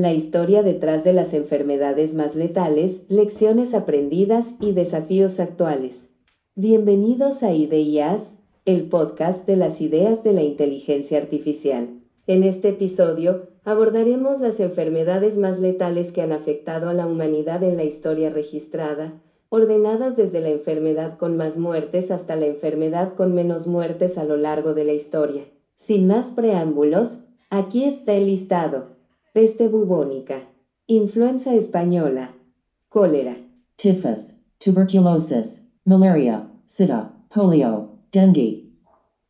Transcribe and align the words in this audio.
La 0.00 0.12
historia 0.12 0.62
detrás 0.62 1.02
de 1.02 1.12
las 1.12 1.34
enfermedades 1.34 2.14
más 2.14 2.36
letales, 2.36 3.00
lecciones 3.08 3.74
aprendidas 3.74 4.54
y 4.60 4.70
desafíos 4.70 5.40
actuales. 5.40 6.08
Bienvenidos 6.54 7.42
a 7.42 7.52
IDEIAS, 7.52 8.38
el 8.64 8.84
podcast 8.84 9.44
de 9.44 9.56
las 9.56 9.80
ideas 9.80 10.22
de 10.22 10.34
la 10.34 10.42
inteligencia 10.44 11.18
artificial. 11.18 11.88
En 12.28 12.44
este 12.44 12.68
episodio 12.68 13.48
abordaremos 13.64 14.38
las 14.38 14.60
enfermedades 14.60 15.36
más 15.36 15.58
letales 15.58 16.12
que 16.12 16.22
han 16.22 16.30
afectado 16.30 16.88
a 16.88 16.94
la 16.94 17.08
humanidad 17.08 17.64
en 17.64 17.76
la 17.76 17.82
historia 17.82 18.30
registrada, 18.30 19.20
ordenadas 19.48 20.16
desde 20.16 20.40
la 20.40 20.50
enfermedad 20.50 21.18
con 21.18 21.36
más 21.36 21.56
muertes 21.56 22.12
hasta 22.12 22.36
la 22.36 22.46
enfermedad 22.46 23.14
con 23.16 23.34
menos 23.34 23.66
muertes 23.66 24.16
a 24.16 24.22
lo 24.22 24.36
largo 24.36 24.74
de 24.74 24.84
la 24.84 24.92
historia. 24.92 25.46
Sin 25.74 26.06
más 26.06 26.30
preámbulos, 26.30 27.18
aquí 27.50 27.82
está 27.82 28.14
el 28.14 28.26
listado 28.26 28.97
peste 29.32 29.68
bubónica, 29.68 30.48
influenza 30.86 31.54
española, 31.54 32.34
cólera, 32.88 33.36
tifus, 33.76 34.34
tuberculosis, 34.58 35.62
malaria, 35.84 36.48
sida, 36.66 37.14
polio, 37.32 37.90
dengue. 38.10 38.70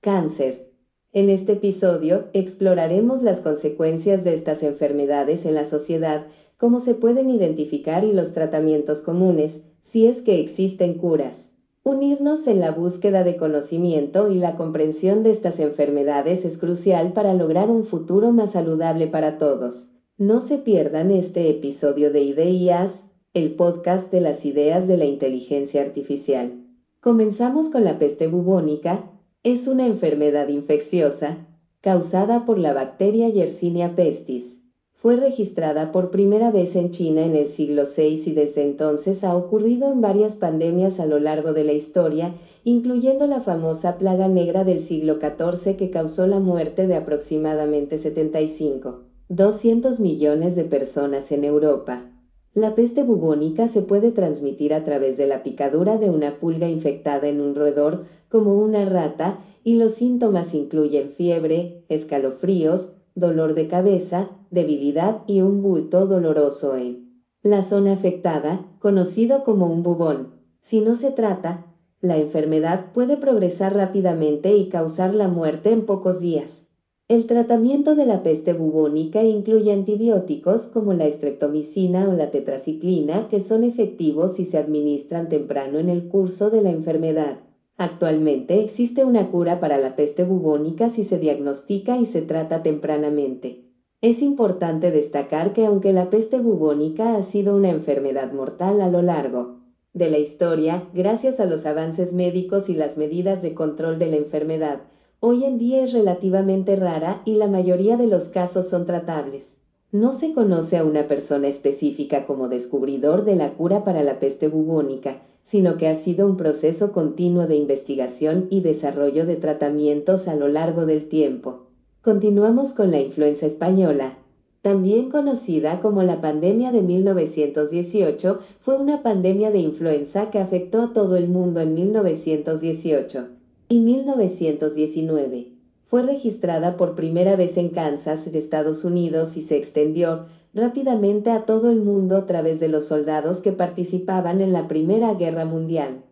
cáncer. 0.01 0.73
En 1.13 1.31
este 1.31 1.53
episodio 1.53 2.27
exploraremos 2.33 3.23
las 3.23 3.41
consecuencias 3.41 4.23
de 4.23 4.35
estas 4.35 4.63
enfermedades 4.63 5.45
en 5.45 5.55
la 5.55 5.65
sociedad, 5.65 6.27
cómo 6.59 6.79
se 6.81 6.95
pueden 6.95 7.29
identificar 7.29 8.05
y 8.05 8.13
los 8.13 8.33
tratamientos 8.33 9.03
comunes, 9.03 9.63
si 9.83 10.07
es 10.07 10.23
que 10.23 10.39
existen 10.39 10.95
curas. 10.95 11.49
Unirnos 11.83 12.47
en 12.47 12.61
la 12.61 12.71
búsqueda 12.71 13.25
de 13.25 13.37
conocimiento 13.37 14.31
y 14.31 14.35
la 14.39 14.57
comprensión 14.57 15.23
de 15.23 15.31
estas 15.31 15.59
enfermedades 15.59 16.45
es 16.45 16.59
crucial 16.59 17.13
para 17.15 17.33
lograr 17.35 17.71
un 17.71 17.87
futuro 17.87 18.31
más 18.31 18.53
saludable 18.53 19.07
para 19.07 19.39
todos. 19.39 19.87
No 20.21 20.41
se 20.41 20.59
pierdan 20.59 21.13
este 21.13 21.49
episodio 21.49 22.11
de 22.11 22.23
Ideas, 22.23 23.05
el 23.35 23.55
podcast 23.55 24.11
de 24.11 24.21
las 24.21 24.45
ideas 24.45 24.89
de 24.89 24.97
la 24.97 25.05
inteligencia 25.05 25.81
artificial. 25.81 26.55
Comenzamos 27.01 27.71
con 27.71 27.85
la 27.85 28.01
peste 28.01 28.27
bubónica. 28.27 29.13
Es 29.45 29.69
una 29.69 29.87
enfermedad 29.87 30.49
infecciosa 30.49 31.47
causada 31.81 32.47
por 32.47 32.59
la 32.59 32.73
bacteria 32.73 33.29
Yersinia 33.29 33.95
pestis. 33.95 34.59
Fue 34.93 35.15
registrada 35.15 35.93
por 35.93 36.11
primera 36.11 36.51
vez 36.51 36.75
en 36.75 36.91
China 36.91 37.25
en 37.25 37.37
el 37.37 37.47
siglo 37.47 37.85
VI 37.85 38.21
y 38.27 38.33
desde 38.33 38.65
entonces 38.65 39.23
ha 39.23 39.37
ocurrido 39.37 39.93
en 39.93 40.01
varias 40.01 40.35
pandemias 40.35 40.99
a 40.99 41.07
lo 41.07 41.21
largo 41.21 41.53
de 41.53 41.63
la 41.63 41.75
historia, 41.75 42.35
incluyendo 42.65 43.29
la 43.29 43.41
famosa 43.41 43.99
plaga 43.99 44.27
negra 44.27 44.65
del 44.65 44.81
siglo 44.81 45.21
XIV 45.21 45.77
que 45.77 45.91
causó 45.91 46.27
la 46.27 46.41
muerte 46.41 46.89
de 46.89 46.97
aproximadamente 46.97 47.99
75 47.99 49.08
200 49.31 50.01
millones 50.01 50.57
de 50.57 50.65
personas 50.65 51.31
en 51.33 51.45
Europa. 51.45 52.11
La 52.55 52.75
peste 52.75 53.03
bubónica 53.03 53.69
se 53.69 53.83
puede 53.83 54.11
transmitir 54.11 54.73
a 54.73 54.85
través 54.85 55.19
de 55.19 55.27
la 55.27 55.43
picadura 55.43 55.99
de 55.99 56.09
una 56.09 56.41
pulga 56.41 56.67
infectada 56.67 57.29
en 57.29 57.43
un 57.43 57.55
roedor 57.55 58.07
como 58.31 58.57
una 58.57 58.87
rata 58.87 59.41
y 59.65 59.75
los 59.75 59.93
síntomas 59.93 60.55
incluyen 60.55 61.11
fiebre, 61.11 61.85
escalofríos, 61.91 62.89
dolor 63.15 63.55
de 63.55 63.69
cabeza, 63.69 64.31
debilidad 64.51 65.23
y 65.27 65.43
un 65.43 65.61
bulto 65.61 66.07
doloroso 66.07 66.77
en 66.77 67.09
la 67.43 67.63
zona 67.63 67.93
afectada, 67.93 68.67
conocido 68.79 69.45
como 69.45 69.67
un 69.67 69.83
bubón. 69.83 70.35
Si 70.63 70.81
no 70.81 70.95
se 70.95 71.11
trata, 71.11 71.67
la 72.01 72.17
enfermedad 72.17 72.93
puede 72.95 73.19
progresar 73.19 73.75
rápidamente 73.75 74.57
y 74.57 74.71
causar 74.71 75.15
la 75.15 75.29
muerte 75.29 75.71
en 75.71 75.85
pocos 75.85 76.21
días. 76.21 76.68
El 77.09 77.25
tratamiento 77.25 77.95
de 77.95 78.05
la 78.05 78.23
peste 78.23 78.53
bubónica 78.53 79.23
incluye 79.23 79.73
antibióticos 79.73 80.67
como 80.67 80.93
la 80.93 81.07
estreptomicina 81.07 82.07
o 82.07 82.13
la 82.13 82.31
tetraciclina 82.31 83.29
que 83.29 83.41
son 83.41 83.65
efectivos 83.65 84.37
si 84.37 84.45
se 84.45 84.59
administran 84.59 85.31
temprano 85.31 85.79
en 85.79 85.89
el 85.89 86.09
curso 86.09 86.51
de 86.51 86.61
la 86.61 86.69
enfermedad. 86.69 87.39
Actualmente 87.79 88.63
existe 88.63 89.07
una 89.07 89.31
cura 89.31 89.59
para 89.59 89.79
la 89.79 89.97
peste 89.97 90.25
bubónica 90.25 90.91
si 90.91 91.03
se 91.03 91.19
diagnostica 91.19 91.97
y 91.97 92.05
se 92.05 92.21
trata 92.21 92.63
tempranamente. 92.63 93.65
Es 94.03 94.21
importante 94.21 94.91
destacar 94.91 95.55
que 95.55 95.65
aunque 95.65 95.95
la 95.95 96.11
peste 96.11 96.39
bubónica 96.39 97.17
ha 97.17 97.23
sido 97.23 97.57
una 97.57 97.71
enfermedad 97.71 98.35
mortal 98.35 98.83
a 98.83 98.91
lo 98.91 99.01
largo 99.01 99.61
de 99.95 100.11
la 100.11 100.19
historia, 100.19 100.85
gracias 100.93 101.41
a 101.41 101.47
los 101.47 101.65
avances 101.65 102.13
médicos 102.13 102.69
y 102.69 102.75
las 102.75 102.99
medidas 102.99 103.41
de 103.41 103.55
control 103.55 103.99
de 103.99 104.09
la 104.09 104.17
enfermedad, 104.17 104.83
hoy 105.21 105.45
en 105.45 105.59
día 105.59 105.83
es 105.83 105.93
relativamente 105.93 106.77
rara 106.77 107.23
y 107.25 107.35
la 107.35 107.49
mayoría 107.49 107.97
de 107.97 108.07
los 108.07 108.29
casos 108.29 108.69
son 108.69 108.87
tratables. 108.87 109.57
No 109.91 110.13
se 110.13 110.33
conoce 110.33 110.77
a 110.77 110.85
una 110.85 111.09
persona 111.09 111.49
específica 111.49 112.27
como 112.27 112.49
descubridor 112.49 113.25
de 113.25 113.35
la 113.35 113.55
cura 113.55 113.85
para 113.85 114.03
la 114.03 114.21
peste 114.21 114.47
bubónica, 114.47 115.23
sino 115.45 115.77
que 115.77 115.89
ha 115.89 115.95
sido 115.95 116.27
un 116.27 116.37
proceso 116.37 116.93
continuo 116.93 117.47
de 117.47 117.57
investigación 117.57 118.47
y 118.51 118.61
desarrollo 118.61 119.27
de 119.27 119.37
tratamientos 119.37 120.29
a 120.29 120.37
lo 120.37 120.49
largo 120.49 120.87
del 120.87 121.09
tiempo. 121.09 121.69
Continuamos 122.03 122.73
con 122.73 122.91
la 122.91 123.01
influenza 123.01 123.47
española. 123.47 124.19
También 124.63 125.11
conocida 125.11 125.81
como 125.81 126.03
la 126.03 126.21
pandemia 126.21 126.71
de 126.71 126.83
1918, 126.83 128.41
fue 128.61 128.77
una 128.77 129.03
pandemia 129.03 129.51
de 129.51 129.61
influenza 129.61 130.31
que 130.31 130.39
afectó 130.39 130.83
a 130.83 130.93
todo 130.93 131.17
el 131.17 131.29
mundo 131.29 131.61
en 131.61 131.75
1918 131.75 133.38
y 133.69 133.81
1919. 133.81 135.53
Fue 135.87 136.03
registrada 136.03 136.77
por 136.77 136.95
primera 136.95 137.37
vez 137.37 137.57
en 137.57 137.71
Kansas, 137.71 138.27
Estados 138.27 138.85
Unidos, 138.85 139.37
y 139.37 139.43
se 139.43 139.57
extendió 139.57 140.27
rápidamente 140.55 141.31
a 141.31 141.45
todo 141.45 141.71
el 141.71 141.81
mundo 141.81 142.17
a 142.17 142.27
través 142.27 142.61
de 142.61 142.69
los 142.69 142.87
soldados 142.87 143.41
que 143.41 143.53
participaban 143.53 144.41
en 144.41 144.53
la 144.53 144.69
Primera 144.69 145.15
Guerra 145.15 145.45
Mundial. 145.45 146.03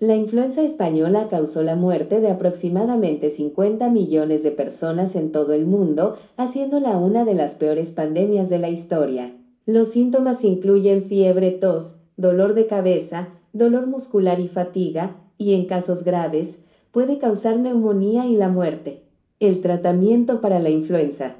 La 0.00 0.16
influenza 0.16 0.62
española 0.62 1.28
causó 1.30 1.62
la 1.62 1.76
muerte 1.76 2.20
de 2.20 2.28
aproximadamente 2.28 3.30
50 3.30 3.88
millones 3.90 4.42
de 4.42 4.50
personas 4.50 5.14
en 5.14 5.30
todo 5.30 5.52
el 5.52 5.66
mundo, 5.66 6.16
haciéndola 6.36 6.96
una 6.98 7.24
de 7.24 7.34
las 7.34 7.54
peores 7.54 7.90
pandemias 7.92 8.48
de 8.48 8.58
la 8.58 8.70
historia. 8.70 9.36
Los 9.66 9.88
síntomas 9.88 10.44
incluyen 10.44 11.04
fiebre, 11.04 11.52
tos, 11.52 11.94
dolor 12.16 12.54
de 12.54 12.66
cabeza, 12.66 13.28
dolor 13.52 13.86
muscular 13.86 14.40
y 14.40 14.48
fatiga, 14.48 15.16
y 15.38 15.54
en 15.54 15.66
casos 15.66 16.04
graves, 16.04 16.58
puede 16.94 17.18
causar 17.18 17.58
neumonía 17.58 18.24
y 18.26 18.36
la 18.36 18.48
muerte. 18.48 19.02
El 19.40 19.60
tratamiento 19.60 20.40
para 20.40 20.60
la 20.60 20.70
influenza 20.70 21.34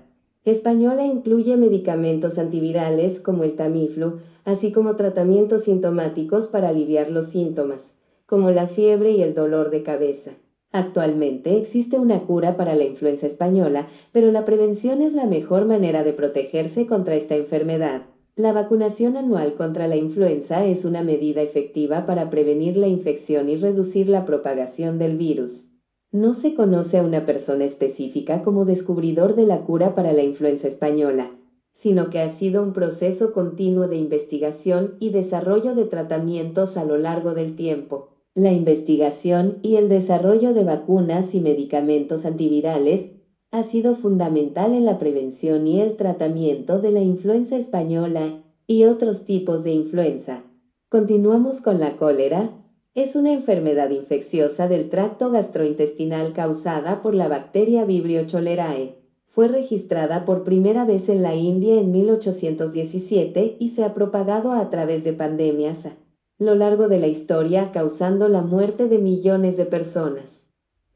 española 0.44 1.06
incluye 1.06 1.56
medicamentos 1.56 2.38
antivirales 2.38 3.18
como 3.20 3.44
el 3.44 3.56
Tamiflu, 3.56 4.18
así 4.44 4.72
como 4.72 4.96
tratamientos 4.96 5.64
sintomáticos 5.64 6.48
para 6.48 6.68
aliviar 6.68 7.10
los 7.10 7.28
síntomas, 7.28 7.94
como 8.26 8.50
la 8.50 8.66
fiebre 8.66 9.12
y 9.12 9.22
el 9.22 9.32
dolor 9.32 9.70
de 9.70 9.82
cabeza. 9.82 10.32
Actualmente 10.72 11.56
existe 11.56 11.98
una 11.98 12.24
cura 12.24 12.56
para 12.56 12.74
la 12.74 12.84
influenza 12.84 13.26
española, 13.26 13.86
pero 14.12 14.32
la 14.32 14.44
prevención 14.44 15.00
es 15.00 15.14
la 15.14 15.24
mejor 15.24 15.66
manera 15.66 16.02
de 16.02 16.12
protegerse 16.12 16.86
contra 16.86 17.14
esta 17.14 17.36
enfermedad. 17.36 18.02
La 18.36 18.52
vacunación 18.52 19.16
anual 19.16 19.54
contra 19.54 19.86
la 19.86 19.94
influenza 19.94 20.66
es 20.66 20.84
una 20.84 21.04
medida 21.04 21.40
efectiva 21.40 22.04
para 22.04 22.30
prevenir 22.30 22.76
la 22.76 22.88
infección 22.88 23.48
y 23.48 23.56
reducir 23.56 24.08
la 24.08 24.26
propagación 24.26 24.98
del 24.98 25.16
virus. 25.16 25.68
No 26.10 26.34
se 26.34 26.54
conoce 26.54 26.98
a 26.98 27.04
una 27.04 27.26
persona 27.26 27.64
específica 27.64 28.42
como 28.42 28.64
descubridor 28.64 29.36
de 29.36 29.46
la 29.46 29.60
cura 29.60 29.94
para 29.94 30.12
la 30.12 30.24
influenza 30.24 30.66
española, 30.66 31.30
sino 31.74 32.10
que 32.10 32.18
ha 32.18 32.28
sido 32.28 32.64
un 32.64 32.72
proceso 32.72 33.32
continuo 33.32 33.86
de 33.86 33.98
investigación 33.98 34.96
y 34.98 35.10
desarrollo 35.10 35.76
de 35.76 35.84
tratamientos 35.84 36.76
a 36.76 36.84
lo 36.84 36.98
largo 36.98 37.34
del 37.34 37.54
tiempo. 37.54 38.08
La 38.34 38.50
investigación 38.50 39.58
y 39.62 39.76
el 39.76 39.88
desarrollo 39.88 40.54
de 40.54 40.64
vacunas 40.64 41.36
y 41.36 41.40
medicamentos 41.40 42.24
antivirales 42.24 43.10
ha 43.54 43.62
sido 43.62 43.94
fundamental 43.94 44.74
en 44.74 44.84
la 44.84 44.98
prevención 44.98 45.68
y 45.68 45.80
el 45.80 45.96
tratamiento 45.96 46.80
de 46.80 46.90
la 46.90 46.98
influenza 46.98 47.56
española 47.56 48.42
y 48.66 48.82
otros 48.82 49.24
tipos 49.24 49.62
de 49.62 49.70
influenza. 49.70 50.42
Continuamos 50.88 51.60
con 51.60 51.78
la 51.78 51.96
cólera. 51.96 52.50
Es 52.96 53.14
una 53.14 53.32
enfermedad 53.32 53.90
infecciosa 53.90 54.66
del 54.66 54.90
tracto 54.90 55.30
gastrointestinal 55.30 56.32
causada 56.32 57.00
por 57.00 57.14
la 57.14 57.28
bacteria 57.28 57.84
Vibrio 57.84 58.26
cholerae. 58.26 58.96
Fue 59.28 59.46
registrada 59.46 60.24
por 60.24 60.42
primera 60.42 60.84
vez 60.84 61.08
en 61.08 61.22
la 61.22 61.36
India 61.36 61.80
en 61.80 61.92
1817 61.92 63.56
y 63.60 63.68
se 63.68 63.84
ha 63.84 63.94
propagado 63.94 64.50
a 64.50 64.68
través 64.68 65.04
de 65.04 65.12
pandemias 65.12 65.86
a 65.86 65.92
lo 66.40 66.56
largo 66.56 66.88
de 66.88 66.98
la 66.98 67.06
historia 67.06 67.70
causando 67.70 68.26
la 68.26 68.42
muerte 68.42 68.88
de 68.88 68.98
millones 68.98 69.56
de 69.56 69.66
personas. 69.66 70.43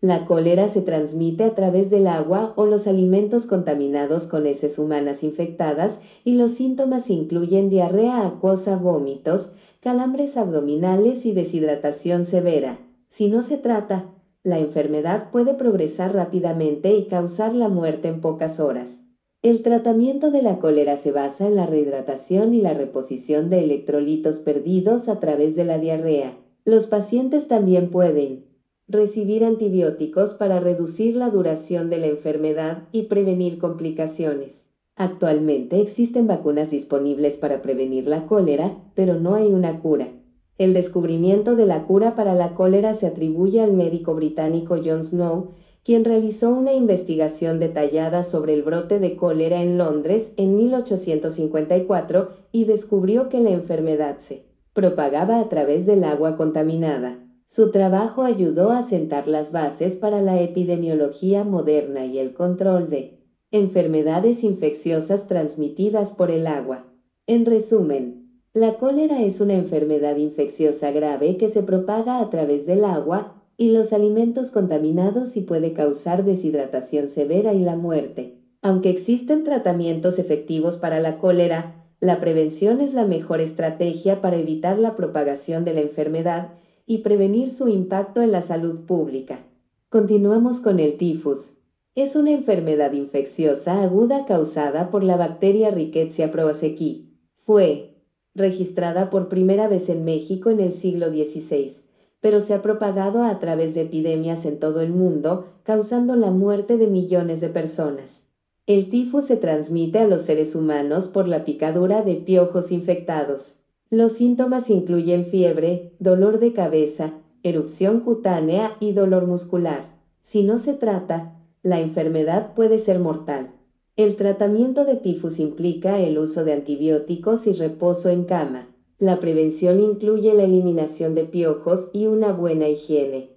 La 0.01 0.27
cólera 0.27 0.69
se 0.69 0.81
transmite 0.81 1.43
a 1.43 1.57
través 1.57 1.91
del 1.91 2.07
agua 2.07 2.53
o 2.55 2.67
los 2.67 2.87
alimentos 2.87 3.47
contaminados 3.47 4.29
con 4.29 4.47
heces 4.47 4.79
humanas 4.79 5.25
infectadas 5.25 5.99
y 6.25 6.35
los 6.35 6.53
síntomas 6.53 7.11
incluyen 7.11 7.69
diarrea 7.69 8.25
acuosa, 8.25 8.77
vómitos, 8.77 9.51
calambres 9.81 10.37
abdominales 10.37 11.27
y 11.27 11.33
deshidratación 11.33 12.25
severa. 12.25 12.79
Si 13.11 13.29
no 13.29 13.43
se 13.43 13.59
trata, 13.59 14.15
la 14.45 14.61
enfermedad 14.61 15.33
puede 15.33 15.55
progresar 15.55 16.15
rápidamente 16.15 16.95
y 16.95 17.07
causar 17.07 17.53
la 17.53 17.69
muerte 17.69 18.07
en 18.07 18.21
pocas 18.21 18.61
horas. 18.61 19.01
El 19.43 19.63
tratamiento 19.63 20.31
de 20.31 20.43
la 20.43 20.61
cólera 20.61 20.97
se 20.97 21.11
basa 21.11 21.49
en 21.49 21.57
la 21.57 21.67
rehidratación 21.67 22.55
y 22.55 22.61
la 22.61 22.73
reposición 22.73 23.51
de 23.51 23.65
electrolitos 23.65 24.39
perdidos 24.39 25.09
a 25.09 25.19
través 25.19 25.57
de 25.57 25.65
la 25.65 25.79
diarrea. 25.79 26.37
Los 26.65 26.87
pacientes 26.87 27.49
también 27.49 27.91
pueden 27.91 28.48
recibir 28.89 29.45
antibióticos 29.45 30.33
para 30.33 30.61
reducir 30.61 31.15
la 31.15 31.29
duración 31.29 31.91
de 31.91 31.99
la 31.99 32.07
enfermedad 32.07 32.85
y 32.91 33.03
prevenir 33.03 33.59
complicaciones. 33.59 34.65
Actualmente 34.97 35.81
existen 35.81 36.27
vacunas 36.27 36.71
disponibles 36.71 37.37
para 37.37 37.63
prevenir 37.63 38.09
la 38.09 38.27
cólera, 38.27 38.79
pero 38.95 39.21
no 39.21 39.35
hay 39.35 39.53
una 39.53 39.81
cura. 39.81 40.09
El 40.57 40.75
descubrimiento 40.75 41.55
de 41.55 41.67
la 41.67 41.85
cura 41.85 42.17
para 42.17 42.35
la 42.35 42.55
cólera 42.55 42.95
se 42.95 43.07
atribuye 43.07 43.61
al 43.61 43.75
médico 43.75 44.15
británico 44.15 44.77
John 44.85 45.05
Snow, 45.05 45.51
quien 45.85 46.05
realizó 46.05 46.51
una 46.51 46.73
investigación 46.73 47.61
detallada 47.61 48.23
sobre 48.23 48.55
el 48.55 48.63
brote 48.63 48.99
de 48.99 49.17
cólera 49.17 49.63
en 49.63 49.79
Londres 49.79 50.33
en 50.37 50.57
1854 50.57 52.31
y 52.51 52.65
descubrió 52.65 53.29
que 53.29 53.41
la 53.41 53.51
enfermedad 53.51 54.19
se 54.19 54.47
propagaba 54.73 55.41
a 55.41 55.49
través 55.49 55.87
del 55.87 56.05
agua 56.05 56.37
contaminada. 56.37 57.28
Su 57.49 57.71
trabajo 57.71 58.25
ayudó 58.25 58.73
a 58.73 58.83
sentar 58.83 59.27
las 59.27 59.53
bases 59.53 59.97
para 59.97 60.21
la 60.21 60.41
epidemiología 60.41 61.45
moderna 61.45 62.05
y 62.05 62.19
el 62.19 62.35
control 62.35 62.91
de 62.91 63.21
enfermedades 63.51 64.45
infecciosas 64.45 65.27
transmitidas 65.27 66.13
por 66.13 66.31
el 66.31 66.47
agua. 66.47 66.85
En 67.27 67.47
resumen, 67.47 68.43
la 68.53 68.75
cólera 68.77 69.23
es 69.23 69.41
una 69.41 69.55
enfermedad 69.55 70.17
infecciosa 70.17 70.91
grave 70.91 71.39
que 71.39 71.49
se 71.49 71.63
propaga 71.63 72.21
a 72.21 72.29
través 72.29 72.67
del 72.67 72.85
agua 72.85 73.43
y 73.57 73.71
los 73.71 73.95
alimentos 73.95 74.51
contaminados 74.51 75.35
y 75.39 75.41
puede 75.41 75.73
causar 75.73 76.27
deshidratación 76.27 77.09
severa 77.09 77.55
y 77.55 77.61
la 77.61 77.77
muerte. 77.77 78.43
Aunque 78.61 78.91
existen 78.91 79.45
tratamientos 79.45 80.19
efectivos 80.19 80.77
para 80.77 81.01
la 81.01 81.17
cólera, 81.17 81.87
la 81.99 82.21
prevención 82.21 82.83
es 82.83 82.93
la 82.93 83.07
mejor 83.07 83.41
estrategia 83.41 84.21
para 84.21 84.37
evitar 84.37 84.79
la 84.79 84.97
propagación 84.97 85.65
de 85.65 85.73
la 85.73 85.81
enfermedad 85.81 86.51
y 86.89 86.99
prevenir 86.99 87.51
su 87.51 87.69
impacto 87.69 88.21
en 88.21 88.33
la 88.33 88.43
salud 88.43 88.81
pública. 88.87 89.47
Continuamos 89.89 90.59
con 90.59 90.81
el 90.81 90.97
tifus. 90.97 91.53
Es 91.95 92.17
una 92.17 92.33
enfermedad 92.33 92.93
infecciosa 92.93 93.81
aguda 93.83 94.27
causada 94.27 94.91
por 94.91 95.05
la 95.05 95.17
bacteria 95.17 95.71
Rickettsia 95.71 96.33
prowazekii. 96.33 97.13
Fue 97.45 97.95
registrada 98.35 99.11
por 99.11 99.29
primera 99.29 99.69
vez 99.69 99.89
en 99.89 100.05
México 100.05 100.51
en 100.51 100.59
el 100.59 100.73
siglo 100.73 101.09
XVI 101.09 101.89
pero 102.21 102.41
se 102.41 102.55
ha 102.55 102.63
propagado 102.63 103.23
a 103.23 103.39
través 103.39 103.75
de 103.75 103.83
epidemias 103.83 104.45
en 104.45 104.59
todo 104.59 104.81
el 104.81 104.91
mundo, 104.91 105.47
causando 105.63 106.17
la 106.17 106.31
muerte 106.31 106.77
de 106.77 106.89
millones 106.89 107.41
de 107.41 107.49
personas. 107.49 108.25
El 108.67 108.91
tifus 108.91 109.25
se 109.25 109.37
transmite 109.37 110.01
a 110.01 110.07
los 110.07 110.23
seres 110.23 110.55
humanos 110.55 111.09
por 111.09 111.29
la 111.29 111.45
picadura 111.45 112.03
de 112.03 112.17
piojos 112.17 112.71
infectados. 112.71 113.57
Los 113.91 114.13
síntomas 114.13 114.69
incluyen 114.69 115.25
fiebre, 115.27 115.95
dolor 115.99 116.41
de 116.41 116.53
cabeza, 116.53 117.15
erupción 117.43 118.01
cutánea 118.01 118.77
y 118.81 118.93
dolor 118.93 119.27
muscular. 119.27 119.97
Si 120.23 120.43
no 120.43 120.59
se 120.59 120.75
trata, 120.75 121.39
la 121.63 121.81
enfermedad 121.81 122.55
puede 122.55 122.79
ser 122.79 122.99
mortal. 122.99 123.53
El 123.97 124.17
tratamiento 124.17 124.85
de 124.85 124.97
tifus 124.97 125.39
implica 125.39 125.99
el 126.01 126.19
uso 126.19 126.45
de 126.45 126.53
antibióticos 126.53 127.47
y 127.47 127.53
reposo 127.55 128.11
en 128.11 128.25
cama. 128.25 128.69
La 128.99 129.21
prevención 129.21 129.81
incluye 129.81 130.35
la 130.35 130.45
eliminación 130.45 131.15
de 131.15 131.25
piojos 131.25 131.89
y 131.95 132.07
una 132.07 132.33
buena 132.33 132.69
higiene. 132.69 133.31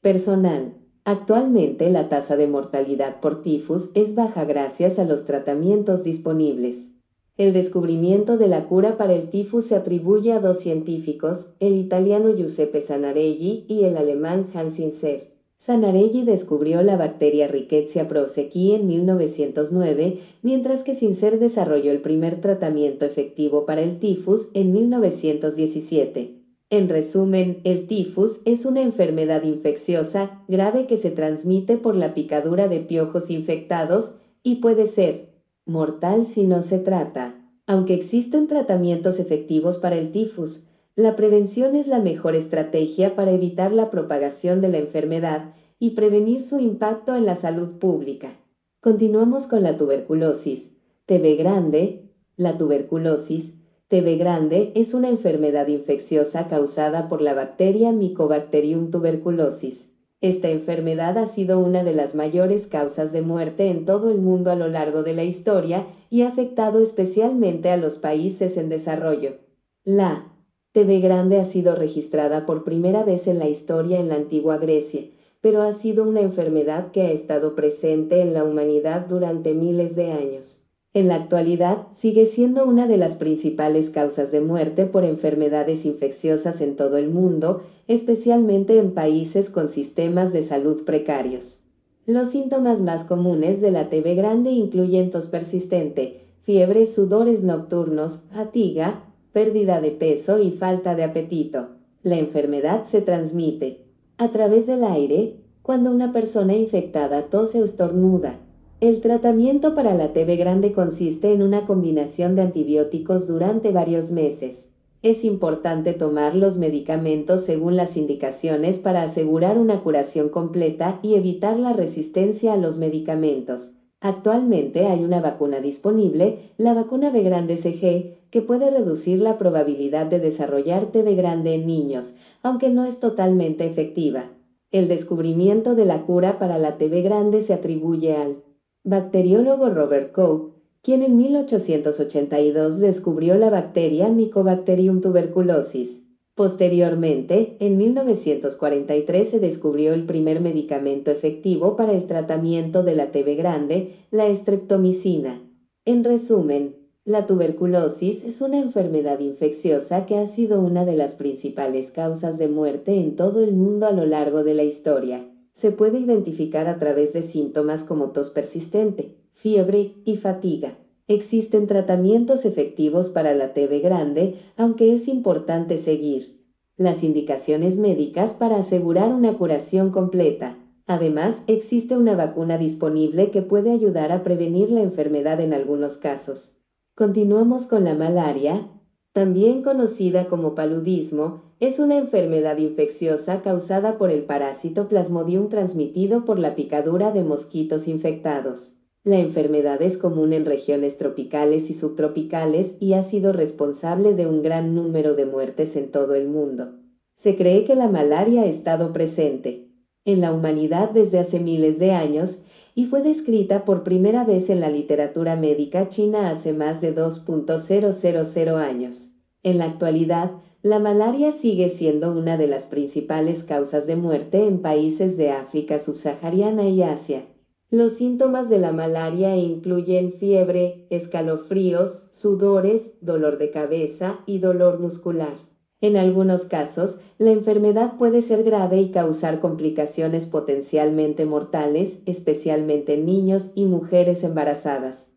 Personal. 0.00 0.74
Actualmente 1.04 1.90
la 1.90 2.08
tasa 2.08 2.36
de 2.36 2.46
mortalidad 2.46 3.20
por 3.20 3.42
tifus 3.42 3.90
es 3.94 4.14
baja 4.14 4.44
gracias 4.44 4.98
a 4.98 5.04
los 5.04 5.24
tratamientos 5.24 6.02
disponibles. 6.02 6.92
El 7.38 7.54
descubrimiento 7.54 8.36
de 8.36 8.46
la 8.46 8.66
cura 8.68 8.98
para 8.98 9.14
el 9.14 9.30
tifus 9.30 9.64
se 9.64 9.74
atribuye 9.74 10.32
a 10.32 10.40
dos 10.40 10.60
científicos, 10.60 11.46
el 11.60 11.76
italiano 11.76 12.34
Giuseppe 12.36 12.82
Sanarelli 12.82 13.64
y 13.68 13.84
el 13.84 13.96
alemán 13.96 14.48
Hans 14.52 14.78
Inser. 14.78 15.32
Sanarelli 15.56 16.24
descubrió 16.24 16.82
la 16.82 16.96
bacteria 16.96 17.48
Rickettsia 17.48 18.06
prowazekii 18.06 18.74
en 18.74 18.86
1909, 18.86 20.18
mientras 20.42 20.82
que 20.82 20.94
Sincer 20.94 21.38
desarrolló 21.38 21.90
el 21.90 22.02
primer 22.02 22.40
tratamiento 22.40 23.06
efectivo 23.06 23.64
para 23.64 23.80
el 23.80 23.98
tifus 23.98 24.48
en 24.52 24.72
1917. 24.72 26.42
En 26.68 26.88
resumen, 26.88 27.60
el 27.64 27.86
tifus 27.86 28.40
es 28.44 28.66
una 28.66 28.82
enfermedad 28.82 29.44
infecciosa 29.44 30.42
grave 30.48 30.86
que 30.86 30.96
se 30.96 31.10
transmite 31.10 31.78
por 31.78 31.94
la 31.94 32.12
picadura 32.12 32.68
de 32.68 32.80
piojos 32.80 33.30
infectados 33.30 34.12
y 34.42 34.56
puede 34.56 34.86
ser 34.86 35.31
mortal 35.66 36.26
si 36.26 36.44
no 36.44 36.62
se 36.62 36.78
trata. 36.78 37.34
Aunque 37.66 37.94
existen 37.94 38.48
tratamientos 38.48 39.18
efectivos 39.18 39.78
para 39.78 39.96
el 39.96 40.12
tifus, 40.12 40.62
la 40.94 41.16
prevención 41.16 41.74
es 41.74 41.86
la 41.86 42.00
mejor 42.00 42.34
estrategia 42.34 43.14
para 43.14 43.32
evitar 43.32 43.72
la 43.72 43.90
propagación 43.90 44.60
de 44.60 44.68
la 44.68 44.78
enfermedad 44.78 45.54
y 45.78 45.90
prevenir 45.90 46.42
su 46.42 46.58
impacto 46.58 47.14
en 47.14 47.24
la 47.24 47.36
salud 47.36 47.78
pública. 47.78 48.36
Continuamos 48.80 49.46
con 49.46 49.62
la 49.62 49.76
tuberculosis. 49.76 50.70
TB 51.06 51.38
grande. 51.38 52.10
La 52.36 52.58
tuberculosis. 52.58 53.54
TB 53.88 54.18
grande 54.18 54.72
es 54.74 54.94
una 54.94 55.08
enfermedad 55.08 55.68
infecciosa 55.68 56.48
causada 56.48 57.08
por 57.08 57.22
la 57.22 57.34
bacteria 57.34 57.92
Mycobacterium 57.92 58.90
tuberculosis. 58.90 59.91
Esta 60.22 60.50
enfermedad 60.50 61.18
ha 61.18 61.26
sido 61.26 61.58
una 61.58 61.82
de 61.82 61.92
las 61.92 62.14
mayores 62.14 62.68
causas 62.68 63.12
de 63.12 63.22
muerte 63.22 63.66
en 63.66 63.84
todo 63.84 64.08
el 64.08 64.20
mundo 64.20 64.52
a 64.52 64.54
lo 64.54 64.68
largo 64.68 65.02
de 65.02 65.14
la 65.14 65.24
historia 65.24 65.88
y 66.10 66.22
ha 66.22 66.28
afectado 66.28 66.80
especialmente 66.80 67.70
a 67.70 67.76
los 67.76 67.98
países 67.98 68.56
en 68.56 68.68
desarrollo. 68.68 69.38
La 69.82 70.32
TB 70.74 71.02
grande 71.02 71.40
ha 71.40 71.44
sido 71.44 71.74
registrada 71.74 72.46
por 72.46 72.62
primera 72.62 73.02
vez 73.02 73.26
en 73.26 73.40
la 73.40 73.48
historia 73.48 73.98
en 73.98 74.10
la 74.10 74.14
antigua 74.14 74.58
Grecia, 74.58 75.02
pero 75.40 75.62
ha 75.62 75.72
sido 75.72 76.04
una 76.04 76.20
enfermedad 76.20 76.92
que 76.92 77.02
ha 77.02 77.10
estado 77.10 77.56
presente 77.56 78.22
en 78.22 78.32
la 78.32 78.44
humanidad 78.44 79.06
durante 79.08 79.54
miles 79.54 79.96
de 79.96 80.12
años. 80.12 80.61
En 80.94 81.08
la 81.08 81.14
actualidad 81.14 81.86
sigue 81.94 82.26
siendo 82.26 82.66
una 82.66 82.86
de 82.86 82.98
las 82.98 83.16
principales 83.16 83.88
causas 83.88 84.30
de 84.30 84.42
muerte 84.42 84.84
por 84.84 85.04
enfermedades 85.04 85.86
infecciosas 85.86 86.60
en 86.60 86.76
todo 86.76 86.98
el 86.98 87.08
mundo, 87.08 87.62
especialmente 87.88 88.78
en 88.78 88.92
países 88.92 89.48
con 89.48 89.70
sistemas 89.70 90.34
de 90.34 90.42
salud 90.42 90.84
precarios. 90.84 91.58
Los 92.04 92.30
síntomas 92.30 92.82
más 92.82 93.04
comunes 93.04 93.62
de 93.62 93.70
la 93.70 93.88
TB 93.88 94.16
grande 94.16 94.50
incluyen 94.50 95.10
tos 95.10 95.28
persistente, 95.28 96.26
fiebre, 96.42 96.84
sudores 96.86 97.42
nocturnos, 97.42 98.18
fatiga, 98.30 99.04
pérdida 99.32 99.80
de 99.80 99.92
peso 99.92 100.40
y 100.40 100.50
falta 100.50 100.94
de 100.94 101.04
apetito. 101.04 101.68
La 102.02 102.18
enfermedad 102.18 102.84
se 102.84 103.00
transmite 103.00 103.86
a 104.18 104.30
través 104.30 104.66
del 104.66 104.84
aire 104.84 105.36
cuando 105.62 105.90
una 105.90 106.12
persona 106.12 106.54
infectada 106.54 107.30
tose 107.30 107.62
o 107.62 107.64
estornuda. 107.64 108.40
El 108.82 109.00
tratamiento 109.00 109.76
para 109.76 109.94
la 109.94 110.12
TB 110.12 110.36
grande 110.36 110.72
consiste 110.72 111.32
en 111.32 111.44
una 111.44 111.66
combinación 111.66 112.34
de 112.34 112.42
antibióticos 112.42 113.28
durante 113.28 113.70
varios 113.70 114.10
meses. 114.10 114.68
Es 115.02 115.22
importante 115.22 115.92
tomar 115.92 116.34
los 116.34 116.58
medicamentos 116.58 117.42
según 117.42 117.76
las 117.76 117.96
indicaciones 117.96 118.80
para 118.80 119.04
asegurar 119.04 119.56
una 119.56 119.84
curación 119.84 120.30
completa 120.30 120.98
y 121.00 121.14
evitar 121.14 121.60
la 121.60 121.72
resistencia 121.72 122.54
a 122.54 122.56
los 122.56 122.76
medicamentos. 122.76 123.70
Actualmente 124.00 124.86
hay 124.86 125.04
una 125.04 125.20
vacuna 125.20 125.60
disponible, 125.60 126.50
la 126.56 126.74
vacuna 126.74 127.10
B 127.10 127.22
grande 127.22 127.58
CG, 127.58 128.30
que 128.32 128.42
puede 128.42 128.68
reducir 128.68 129.20
la 129.20 129.38
probabilidad 129.38 130.06
de 130.06 130.18
desarrollar 130.18 130.86
TB 130.86 131.14
grande 131.14 131.54
en 131.54 131.68
niños, 131.68 132.14
aunque 132.42 132.68
no 132.68 132.84
es 132.84 132.98
totalmente 132.98 133.64
efectiva. 133.64 134.32
El 134.72 134.88
descubrimiento 134.88 135.76
de 135.76 135.84
la 135.84 136.02
cura 136.02 136.40
para 136.40 136.58
la 136.58 136.78
TB 136.78 137.04
grande 137.04 137.42
se 137.42 137.54
atribuye 137.54 138.16
al 138.16 138.38
bacteriólogo 138.84 139.70
Robert 139.70 140.12
Koch, 140.12 140.54
quien 140.82 141.02
en 141.02 141.16
1882 141.16 142.80
descubrió 142.80 143.36
la 143.36 143.50
bacteria 143.50 144.08
Mycobacterium 144.08 145.00
tuberculosis. 145.00 146.02
Posteriormente, 146.34 147.56
en 147.60 147.76
1943 147.76 149.28
se 149.28 149.38
descubrió 149.38 149.92
el 149.92 150.06
primer 150.06 150.40
medicamento 150.40 151.10
efectivo 151.10 151.76
para 151.76 151.92
el 151.92 152.06
tratamiento 152.06 152.82
de 152.82 152.96
la 152.96 153.12
TB 153.12 153.36
grande, 153.36 153.94
la 154.10 154.26
estreptomicina. 154.26 155.42
En 155.84 156.02
resumen, 156.02 156.76
la 157.04 157.26
tuberculosis 157.26 158.24
es 158.24 158.40
una 158.40 158.58
enfermedad 158.58 159.20
infecciosa 159.20 160.06
que 160.06 160.16
ha 160.16 160.26
sido 160.26 160.60
una 160.60 160.84
de 160.84 160.96
las 160.96 161.14
principales 161.14 161.90
causas 161.90 162.38
de 162.38 162.48
muerte 162.48 162.94
en 162.94 163.14
todo 163.14 163.44
el 163.44 163.52
mundo 163.52 163.86
a 163.86 163.92
lo 163.92 164.06
largo 164.06 164.42
de 164.42 164.54
la 164.54 164.62
historia. 164.62 165.31
Se 165.54 165.70
puede 165.70 165.98
identificar 165.98 166.66
a 166.66 166.78
través 166.78 167.12
de 167.12 167.22
síntomas 167.22 167.84
como 167.84 168.10
tos 168.10 168.30
persistente, 168.30 169.16
fiebre 169.32 169.94
y 170.04 170.16
fatiga. 170.16 170.78
Existen 171.08 171.66
tratamientos 171.66 172.44
efectivos 172.44 173.10
para 173.10 173.34
la 173.34 173.52
TB 173.52 173.82
grande, 173.82 174.36
aunque 174.56 174.94
es 174.94 175.08
importante 175.08 175.78
seguir 175.78 176.42
las 176.76 177.02
indicaciones 177.02 177.76
médicas 177.76 178.34
para 178.34 178.56
asegurar 178.56 179.12
una 179.12 179.36
curación 179.36 179.90
completa. 179.90 180.56
Además, 180.86 181.42
existe 181.46 181.96
una 181.96 182.16
vacuna 182.16 182.58
disponible 182.58 183.30
que 183.30 183.42
puede 183.42 183.70
ayudar 183.70 184.10
a 184.10 184.22
prevenir 184.22 184.70
la 184.70 184.82
enfermedad 184.82 185.40
en 185.40 185.52
algunos 185.52 185.96
casos. 185.96 186.52
Continuamos 186.94 187.66
con 187.66 187.84
la 187.84 187.94
malaria, 187.94 188.68
también 189.12 189.62
conocida 189.62 190.26
como 190.28 190.54
paludismo, 190.54 191.51
es 191.62 191.78
una 191.78 191.96
enfermedad 191.96 192.58
infecciosa 192.58 193.40
causada 193.40 193.96
por 193.96 194.10
el 194.10 194.24
parásito 194.24 194.88
Plasmodium 194.88 195.48
transmitido 195.48 196.24
por 196.24 196.40
la 196.40 196.56
picadura 196.56 197.12
de 197.12 197.22
mosquitos 197.22 197.86
infectados. 197.86 198.72
La 199.04 199.20
enfermedad 199.20 199.80
es 199.80 199.96
común 199.96 200.32
en 200.32 200.44
regiones 200.44 200.98
tropicales 200.98 201.70
y 201.70 201.74
subtropicales 201.74 202.74
y 202.80 202.94
ha 202.94 203.04
sido 203.04 203.32
responsable 203.32 204.14
de 204.14 204.26
un 204.26 204.42
gran 204.42 204.74
número 204.74 205.14
de 205.14 205.24
muertes 205.24 205.76
en 205.76 205.92
todo 205.92 206.16
el 206.16 206.26
mundo. 206.26 206.80
Se 207.14 207.36
cree 207.36 207.64
que 207.64 207.76
la 207.76 207.86
malaria 207.86 208.42
ha 208.42 208.46
estado 208.46 208.92
presente 208.92 209.68
en 210.04 210.20
la 210.20 210.32
humanidad 210.32 210.90
desde 210.90 211.20
hace 211.20 211.38
miles 211.38 211.78
de 211.78 211.92
años 211.92 212.40
y 212.74 212.86
fue 212.86 213.02
descrita 213.02 213.64
por 213.64 213.84
primera 213.84 214.24
vez 214.24 214.50
en 214.50 214.58
la 214.58 214.68
literatura 214.68 215.36
médica 215.36 215.88
china 215.90 216.28
hace 216.28 216.52
más 216.52 216.80
de 216.80 216.92
2.000 216.92 218.56
años. 218.56 219.10
En 219.44 219.58
la 219.58 219.64
actualidad, 219.66 220.32
la 220.62 220.78
malaria 220.78 221.32
sigue 221.32 221.70
siendo 221.70 222.12
una 222.12 222.36
de 222.36 222.46
las 222.46 222.66
principales 222.66 223.42
causas 223.42 223.86
de 223.88 223.96
muerte 223.96 224.46
en 224.46 224.62
países 224.62 225.16
de 225.16 225.30
África 225.30 225.80
subsahariana 225.80 226.68
y 226.68 226.82
Asia. 226.82 227.24
Los 227.68 227.94
síntomas 227.94 228.48
de 228.48 228.58
la 228.58 228.70
malaria 228.70 229.34
incluyen 229.36 230.12
fiebre, 230.12 230.86
escalofríos, 230.90 232.06
sudores, 232.12 232.92
dolor 233.00 233.38
de 233.38 233.50
cabeza 233.50 234.20
y 234.24 234.38
dolor 234.38 234.78
muscular. 234.78 235.34
En 235.80 235.96
algunos 235.96 236.44
casos, 236.44 236.96
la 237.18 237.32
enfermedad 237.32 237.96
puede 237.98 238.22
ser 238.22 238.44
grave 238.44 238.80
y 238.80 238.92
causar 238.92 239.40
complicaciones 239.40 240.26
potencialmente 240.26 241.24
mortales, 241.24 241.98
especialmente 242.06 242.94
en 242.94 243.06
niños 243.06 243.50
y 243.56 243.64
mujeres 243.64 244.22
embarazadas. 244.22 245.08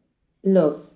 Los 0.42 0.95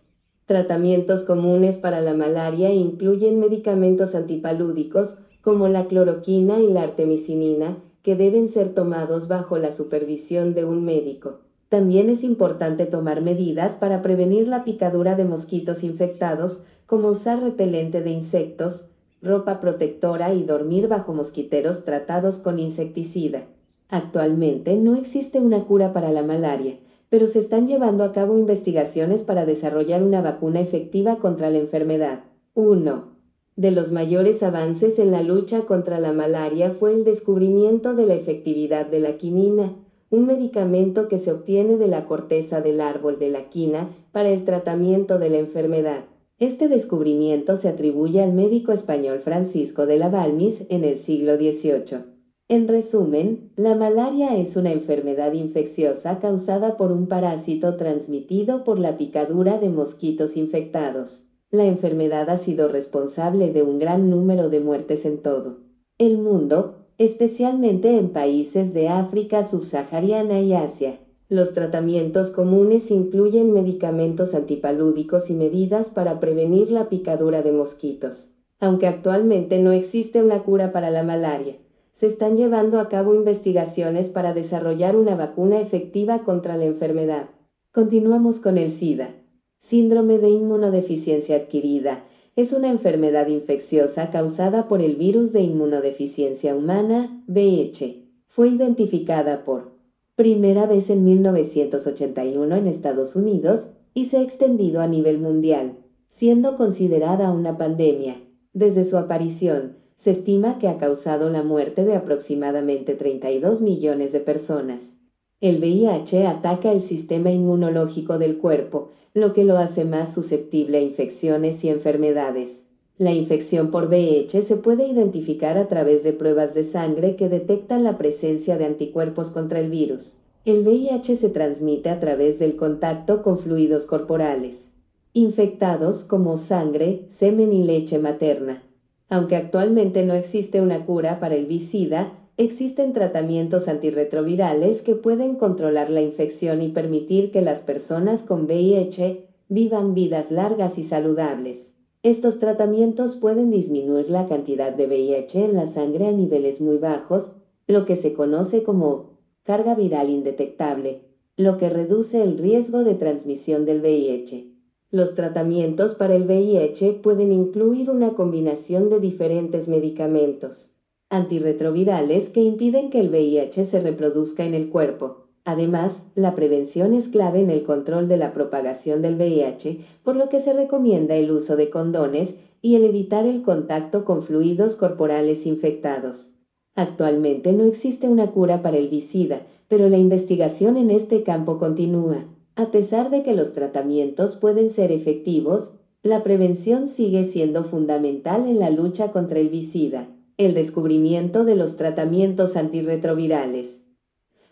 tratamientos 0.50 1.24
comunes 1.24 1.78
para 1.78 2.02
la 2.02 2.16
malaria 2.16 2.74
incluyen 2.74 3.40
medicamentos 3.40 4.16
antipalúdicos 4.16 5.14
como 5.42 5.68
la 5.68 5.86
cloroquina 5.86 6.60
y 6.60 6.74
la 6.74 6.82
artemisinina, 6.82 7.78
que 8.02 8.16
deben 8.16 8.48
ser 8.48 8.74
tomados 8.74 9.28
bajo 9.28 9.60
la 9.60 9.72
supervisión 9.72 10.56
de 10.56 10.66
un 10.66 10.84
médico. 10.84 11.42
También 11.70 12.10
es 12.10 12.24
importante 12.24 12.88
tomar 12.88 13.22
medidas 13.22 13.76
para 13.76 14.02
prevenir 14.02 14.48
la 14.48 14.64
picadura 14.64 15.14
de 15.14 15.24
mosquitos 15.24 15.84
infectados, 15.84 16.64
como 16.88 17.10
usar 17.10 17.44
repelente 17.44 18.02
de 18.02 18.10
insectos, 18.10 18.86
ropa 19.22 19.62
protectora 19.62 20.34
y 20.34 20.42
dormir 20.46 20.88
bajo 20.88 21.14
mosquiteros 21.14 21.86
tratados 21.86 22.40
con 22.40 22.58
insecticida. 22.58 23.44
Actualmente 23.88 24.78
no 24.78 24.96
existe 24.96 25.40
una 25.40 25.66
cura 25.66 25.94
para 25.94 26.12
la 26.12 26.24
malaria, 26.24 26.80
pero 27.10 27.28
se 27.28 27.40
están 27.40 27.68
llevando 27.68 28.04
a 28.04 28.14
cabo 28.14 28.38
investigaciones 28.38 29.24
para 29.24 29.46
desarrollar 29.46 30.04
una 30.04 30.22
vacuna 30.22 30.62
efectiva 30.62 31.18
contra 31.18 31.50
la 31.50 31.58
enfermedad. 31.58 32.24
1. 32.54 33.20
De 33.56 33.72
los 33.72 33.92
mayores 33.92 34.42
avances 34.44 35.00
en 35.00 35.12
la 35.12 35.22
lucha 35.22 35.62
contra 35.62 36.00
la 36.00 36.14
malaria 36.14 36.76
fue 36.80 36.94
el 36.94 37.04
descubrimiento 37.04 37.94
de 37.94 38.06
la 38.06 38.14
efectividad 38.14 38.86
de 38.86 39.00
la 39.00 39.18
quinina, 39.18 39.76
un 40.10 40.26
medicamento 40.26 41.08
que 41.08 41.20
se 41.20 41.32
obtiene 41.32 41.78
de 41.78 41.88
la 41.88 42.06
corteza 42.06 42.62
del 42.62 42.82
árbol 42.82 43.20
de 43.20 43.30
la 43.30 43.50
quina 43.50 43.90
para 44.12 44.30
el 44.30 44.46
tratamiento 44.46 45.20
de 45.20 45.30
la 45.30 45.40
enfermedad. 45.40 46.06
Este 46.40 46.70
descubrimiento 46.70 47.58
se 47.58 47.68
atribuye 47.68 48.22
al 48.22 48.32
médico 48.32 48.72
español 48.72 49.20
Francisco 49.20 49.86
de 49.86 49.98
la 49.98 50.10
Balmis 50.10 50.64
en 50.70 50.86
el 50.86 50.98
siglo 50.98 51.36
XVIII. 51.36 52.19
En 52.52 52.68
resumen, 52.68 53.52
la 53.58 53.76
malaria 53.76 54.36
es 54.36 54.56
una 54.56 54.72
enfermedad 54.72 55.34
infecciosa 55.34 56.18
causada 56.18 56.78
por 56.78 56.92
un 56.92 57.06
parásito 57.06 57.78
transmitido 57.78 58.64
por 58.64 58.80
la 58.80 58.98
picadura 58.98 59.60
de 59.60 59.70
mosquitos 59.70 60.36
infectados. 60.36 61.22
La 61.52 61.66
enfermedad 61.66 62.28
ha 62.32 62.38
sido 62.38 62.68
responsable 62.68 63.54
de 63.54 63.62
un 63.62 63.78
gran 63.78 64.10
número 64.10 64.50
de 64.50 64.62
muertes 64.62 65.06
en 65.06 65.20
todo 65.20 65.58
el 66.00 66.18
mundo, 66.18 66.88
especialmente 66.98 68.00
en 68.00 68.10
países 68.10 68.74
de 68.74 68.88
África 68.88 69.44
subsahariana 69.44 70.42
y 70.42 70.54
Asia. 70.56 70.98
Los 71.28 71.54
tratamientos 71.54 72.32
comunes 72.32 72.90
incluyen 72.90 73.54
medicamentos 73.54 74.34
antipalúdicos 74.34 75.30
y 75.30 75.34
medidas 75.36 75.92
para 75.92 76.20
prevenir 76.20 76.72
la 76.72 76.90
picadura 76.90 77.44
de 77.44 77.52
mosquitos. 77.52 78.30
Aunque 78.60 78.88
actualmente 78.88 79.60
no 79.60 79.72
existe 79.72 80.24
una 80.24 80.42
cura 80.42 80.72
para 80.72 80.90
la 80.90 81.04
malaria, 81.04 81.58
se 82.00 82.08
están 82.08 82.38
llevando 82.38 82.80
a 82.80 82.88
cabo 82.88 83.14
investigaciones 83.14 84.08
para 84.08 84.34
desarrollar 84.34 84.96
una 84.96 85.16
vacuna 85.16 85.60
efectiva 85.60 86.24
contra 86.24 86.56
la 86.56 86.64
enfermedad. 86.64 87.26
Continuamos 87.74 88.40
con 88.40 88.58
el 88.58 88.72
SIDA. 88.72 89.16
Síndrome 89.60 90.18
de 90.18 90.30
inmunodeficiencia 90.30 91.36
adquirida 91.36 92.06
es 92.38 92.54
una 92.54 92.70
enfermedad 92.70 93.28
infecciosa 93.28 94.12
causada 94.12 94.70
por 94.70 94.82
el 94.82 94.96
virus 94.96 95.34
de 95.34 95.42
inmunodeficiencia 95.42 96.56
humana, 96.56 97.22
VIH. 97.28 98.06
Fue 98.30 98.48
identificada 98.48 99.44
por 99.44 99.74
primera 100.16 100.68
vez 100.68 100.90
en 100.90 101.04
1981 101.04 102.56
en 102.56 102.68
Estados 102.68 103.18
Unidos 103.18 103.68
y 103.94 104.06
se 104.06 104.20
ha 104.20 104.22
extendido 104.22 104.80
a 104.80 104.88
nivel 104.88 105.18
mundial, 105.18 105.74
siendo 106.08 106.56
considerada 106.56 107.30
una 107.34 107.58
pandemia. 107.58 108.22
Desde 108.54 108.86
su 108.86 108.98
aparición, 108.98 109.79
se 110.00 110.12
estima 110.12 110.60
que 110.60 110.70
ha 110.70 110.78
causado 110.78 111.30
la 111.30 111.44
muerte 111.44 111.84
de 111.84 111.94
aproximadamente 111.94 112.96
32 112.96 113.62
millones 113.62 114.14
de 114.14 114.22
personas. 114.22 114.94
El 115.42 115.60
VIH 115.60 116.26
ataca 116.26 116.72
el 116.72 116.80
sistema 116.80 117.32
inmunológico 117.32 118.18
del 118.18 118.38
cuerpo, 118.38 118.92
lo 119.14 119.34
que 119.34 119.44
lo 119.44 119.58
hace 119.58 119.84
más 119.84 120.14
susceptible 120.14 120.78
a 120.78 120.82
infecciones 120.82 121.64
y 121.66 121.70
enfermedades. 121.70 122.64
La 122.98 123.14
infección 123.14 123.72
por 123.72 123.88
VIH 123.88 124.42
se 124.42 124.56
puede 124.56 124.88
identificar 124.88 125.58
a 125.58 125.68
través 125.68 126.04
de 126.04 126.14
pruebas 126.14 126.54
de 126.54 126.64
sangre 126.64 127.18
que 127.18 127.28
detectan 127.28 127.84
la 127.84 127.98
presencia 127.98 128.58
de 128.58 128.66
anticuerpos 128.66 129.32
contra 129.32 129.60
el 129.60 129.70
virus. 129.70 130.14
El 130.46 130.66
VIH 130.66 131.18
se 131.18 131.30
transmite 131.30 131.90
a 131.90 132.00
través 132.00 132.40
del 132.40 132.56
contacto 132.56 133.22
con 133.22 133.38
fluidos 133.38 133.86
corporales, 133.86 134.70
infectados 135.12 136.06
como 136.06 136.38
sangre, 136.38 137.06
semen 137.10 137.52
y 137.52 137.66
leche 137.66 138.00
materna. 138.00 138.64
Aunque 139.10 139.36
actualmente 139.36 140.06
no 140.06 140.14
existe 140.14 140.62
una 140.62 140.86
cura 140.86 141.20
para 141.20 141.36
el 141.36 141.46
VISIDA, 141.46 142.14
Existen 142.40 142.94
tratamientos 142.94 143.68
antirretrovirales 143.68 144.82
que 144.82 144.96
pueden 144.96 145.36
controlar 145.36 145.90
la 145.90 146.00
infección 146.00 146.62
y 146.62 146.70
permitir 146.70 147.32
que 147.32 147.42
las 147.42 147.60
personas 147.60 148.24
con 148.24 148.46
VIH 148.46 149.26
vivan 149.50 149.94
vidas 149.94 150.32
largas 150.32 150.78
y 150.78 150.86
saludables. 150.86 151.74
Estos 152.02 152.40
tratamientos 152.40 153.18
pueden 153.18 153.52
disminuir 153.52 154.10
la 154.10 154.26
cantidad 154.30 154.72
de 154.72 154.88
VIH 154.88 155.44
en 155.44 155.56
la 155.56 155.68
sangre 155.68 156.08
a 156.08 156.14
niveles 156.14 156.62
muy 156.62 156.78
bajos, 156.78 157.34
lo 157.68 157.86
que 157.86 157.98
se 157.98 158.14
conoce 158.14 158.64
como 158.64 159.18
carga 159.44 159.76
viral 159.76 160.10
indetectable, 160.10 161.02
lo 161.36 161.58
que 161.58 161.68
reduce 161.68 162.24
el 162.24 162.38
riesgo 162.38 162.86
de 162.86 162.96
transmisión 162.96 163.66
del 163.66 163.82
VIH. 163.82 164.59
Los 164.92 165.14
tratamientos 165.14 165.96
para 165.96 166.16
el 166.16 166.24
VIH 166.24 166.94
pueden 167.04 167.32
incluir 167.32 167.90
una 167.90 168.16
combinación 168.16 168.90
de 168.90 169.00
diferentes 169.00 169.68
medicamentos 169.68 170.72
antirretrovirales 171.10 172.30
que 172.30 172.42
impiden 172.42 172.90
que 172.90 173.00
el 173.00 173.10
VIH 173.10 173.66
se 173.66 173.82
reproduzca 173.82 174.46
en 174.46 174.54
el 174.54 174.70
cuerpo. 174.70 175.26
Además, 175.44 176.02
la 176.14 176.36
prevención 176.36 176.94
es 176.94 177.08
clave 177.08 177.42
en 177.42 177.50
el 177.50 177.64
control 177.64 178.08
de 178.08 178.18
la 178.18 178.34
propagación 178.34 179.02
del 179.02 179.16
VIH, 179.16 179.80
por 180.04 180.16
lo 180.16 180.30
que 180.30 180.40
se 180.40 180.54
recomienda 180.54 181.16
el 181.16 181.32
uso 181.32 181.56
de 181.56 181.70
condones 181.70 182.36
y 182.62 182.76
el 182.76 182.84
evitar 182.84 183.26
el 183.26 183.42
contacto 183.42 184.06
con 184.06 184.22
fluidos 184.22 184.76
corporales 184.76 185.46
infectados. 185.48 186.30
Actualmente 186.76 187.54
no 187.54 187.64
existe 187.64 188.08
una 188.08 188.28
cura 188.32 188.62
para 188.62 188.78
el 188.78 188.90
visida, 188.90 189.48
pero 189.68 189.90
la 189.90 189.98
investigación 189.98 190.78
en 190.78 190.92
este 190.92 191.24
campo 191.24 191.58
continúa. 191.58 192.26
A 192.60 192.72
pesar 192.72 193.10
de 193.10 193.24
que 193.24 193.34
los 193.34 193.54
tratamientos 193.54 194.36
pueden 194.36 194.70
ser 194.70 194.92
efectivos, 194.92 195.70
la 196.04 196.24
prevención 196.24 196.88
sigue 196.88 197.24
siendo 197.24 197.64
fundamental 197.64 198.50
en 198.50 198.60
la 198.60 198.70
lucha 198.70 199.14
contra 199.14 199.40
el 199.40 199.48
visida 199.48 200.10
el 200.36 200.54
descubrimiento 200.54 201.46
de 201.46 201.56
los 201.56 201.78
tratamientos 201.78 202.58
antirretrovirales. 202.58 203.82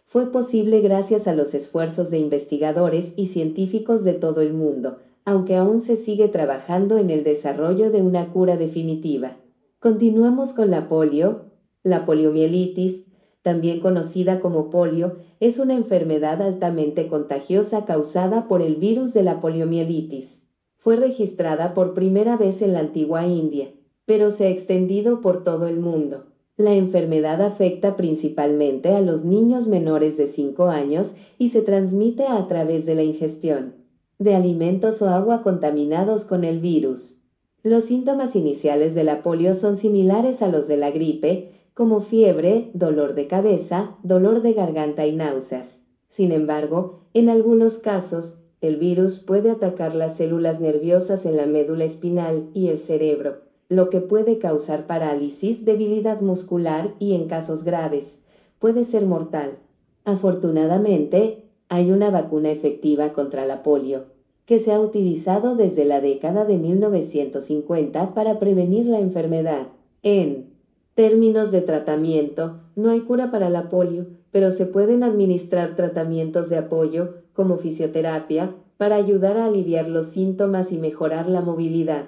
Fue 0.05 0.31
posible 0.31 0.79
gracias 0.79 1.27
a 1.27 1.35
los 1.35 1.53
esfuerzos 1.53 2.09
de 2.09 2.19
investigadores 2.19 3.11
y 3.17 3.27
científicos 3.27 4.05
de 4.05 4.13
todo 4.13 4.39
el 4.39 4.53
mundo, 4.53 4.99
aunque 5.25 5.57
aún 5.57 5.81
se 5.81 5.97
sigue 5.97 6.29
trabajando 6.29 6.97
en 6.97 7.09
el 7.09 7.25
desarrollo 7.25 7.91
de 7.91 8.01
una 8.01 8.31
cura 8.31 8.55
definitiva. 8.55 9.35
Continuamos 9.79 10.53
con 10.53 10.71
la 10.71 10.87
polio. 10.87 11.41
La 11.83 12.05
poliomielitis, 12.05 13.03
también 13.47 13.79
conocida 13.79 14.41
como 14.41 14.69
polio, 14.69 15.15
es 15.39 15.57
una 15.57 15.73
enfermedad 15.73 16.41
altamente 16.41 17.07
contagiosa 17.07 17.85
causada 17.85 18.47
por 18.47 18.61
el 18.61 18.75
virus 18.75 19.13
de 19.13 19.23
la 19.23 19.39
poliomielitis. 19.39 20.41
Fue 20.75 20.97
registrada 20.97 21.73
por 21.73 21.93
primera 21.93 22.35
vez 22.35 22.61
en 22.61 22.73
la 22.73 22.79
antigua 22.79 23.25
India 23.25 23.69
pero 24.07 24.31
se 24.31 24.45
ha 24.45 24.49
extendido 24.49 25.19
por 25.19 25.43
todo 25.43 25.67
el 25.67 25.81
mundo. 25.81 26.27
La 26.55 26.73
enfermedad 26.73 27.41
afecta 27.41 27.97
principalmente 27.97 28.93
a 28.93 29.01
los 29.01 29.25
niños 29.25 29.67
menores 29.67 30.15
de 30.15 30.27
5 30.27 30.67
años 30.67 31.13
y 31.37 31.49
se 31.49 31.61
transmite 31.61 32.23
a 32.23 32.47
través 32.47 32.85
de 32.85 32.95
la 32.95 33.03
ingestión 33.03 33.75
de 34.17 34.33
alimentos 34.33 35.01
o 35.01 35.09
agua 35.09 35.43
contaminados 35.43 36.23
con 36.23 36.45
el 36.45 36.59
virus. 36.59 37.15
Los 37.63 37.83
síntomas 37.83 38.35
iniciales 38.35 38.95
de 38.95 39.03
la 39.03 39.21
polio 39.21 39.53
son 39.53 39.75
similares 39.75 40.41
a 40.41 40.47
los 40.47 40.67
de 40.67 40.77
la 40.77 40.89
gripe, 40.89 41.51
como 41.77 42.01
fiebre, 42.01 42.71
dolor 42.73 43.13
de 43.13 43.27
cabeza, 43.27 43.97
dolor 44.01 44.41
de 44.41 44.53
garganta 44.53 45.05
y 45.05 45.15
náuseas. 45.15 45.77
Sin 46.09 46.31
embargo, 46.31 47.01
en 47.13 47.29
algunos 47.29 47.77
casos, 47.77 48.39
el 48.61 48.77
virus 48.77 49.19
puede 49.19 49.51
atacar 49.51 49.93
las 49.93 50.17
células 50.17 50.59
nerviosas 50.59 51.23
en 51.27 51.37
la 51.37 51.45
médula 51.45 51.85
espinal 51.85 52.49
y 52.55 52.69
el 52.69 52.79
cerebro, 52.79 53.43
lo 53.69 53.91
que 53.91 54.01
puede 54.01 54.39
causar 54.39 54.87
parálisis, 54.87 55.65
debilidad 55.65 56.19
muscular 56.19 56.95
y, 56.97 57.13
en 57.13 57.27
casos 57.27 57.63
graves, 57.63 58.17
puede 58.57 58.83
ser 58.83 59.05
mortal. 59.05 59.59
Afortunadamente, 60.03 61.43
hay 61.69 61.91
una 61.91 62.09
vacuna 62.09 62.49
efectiva 62.49 63.13
contra 63.13 63.45
la 63.45 63.61
polio, 63.61 64.05
que 64.47 64.57
se 64.59 64.73
ha 64.73 64.79
utilizado 64.79 65.55
desde 65.55 65.85
la 65.85 66.01
década 66.01 66.43
de 66.43 66.57
1950 66.57 68.15
para 68.15 68.39
prevenir 68.39 68.87
la 68.87 68.99
enfermedad. 68.99 69.67
En 70.01 70.56
términos 70.97 71.51
de 71.51 71.61
tratamiento, 71.61 72.59
no 72.75 72.89
hay 72.89 73.01
cura 73.01 73.29
para 73.29 73.51
la 73.51 73.69
polio, 73.69 74.07
pero 74.31 74.49
se 74.49 74.65
pueden 74.65 75.03
administrar 75.03 75.75
tratamientos 75.75 76.49
de 76.49 76.57
apoyo, 76.57 77.17
como 77.33 77.57
fisioterapia, 77.57 78.55
para 78.77 78.95
ayudar 78.95 79.37
a 79.37 79.45
aliviar 79.45 79.87
los 79.87 80.07
síntomas 80.07 80.71
y 80.71 80.79
mejorar 80.79 81.29
la 81.29 81.41
movilidad. 81.41 82.05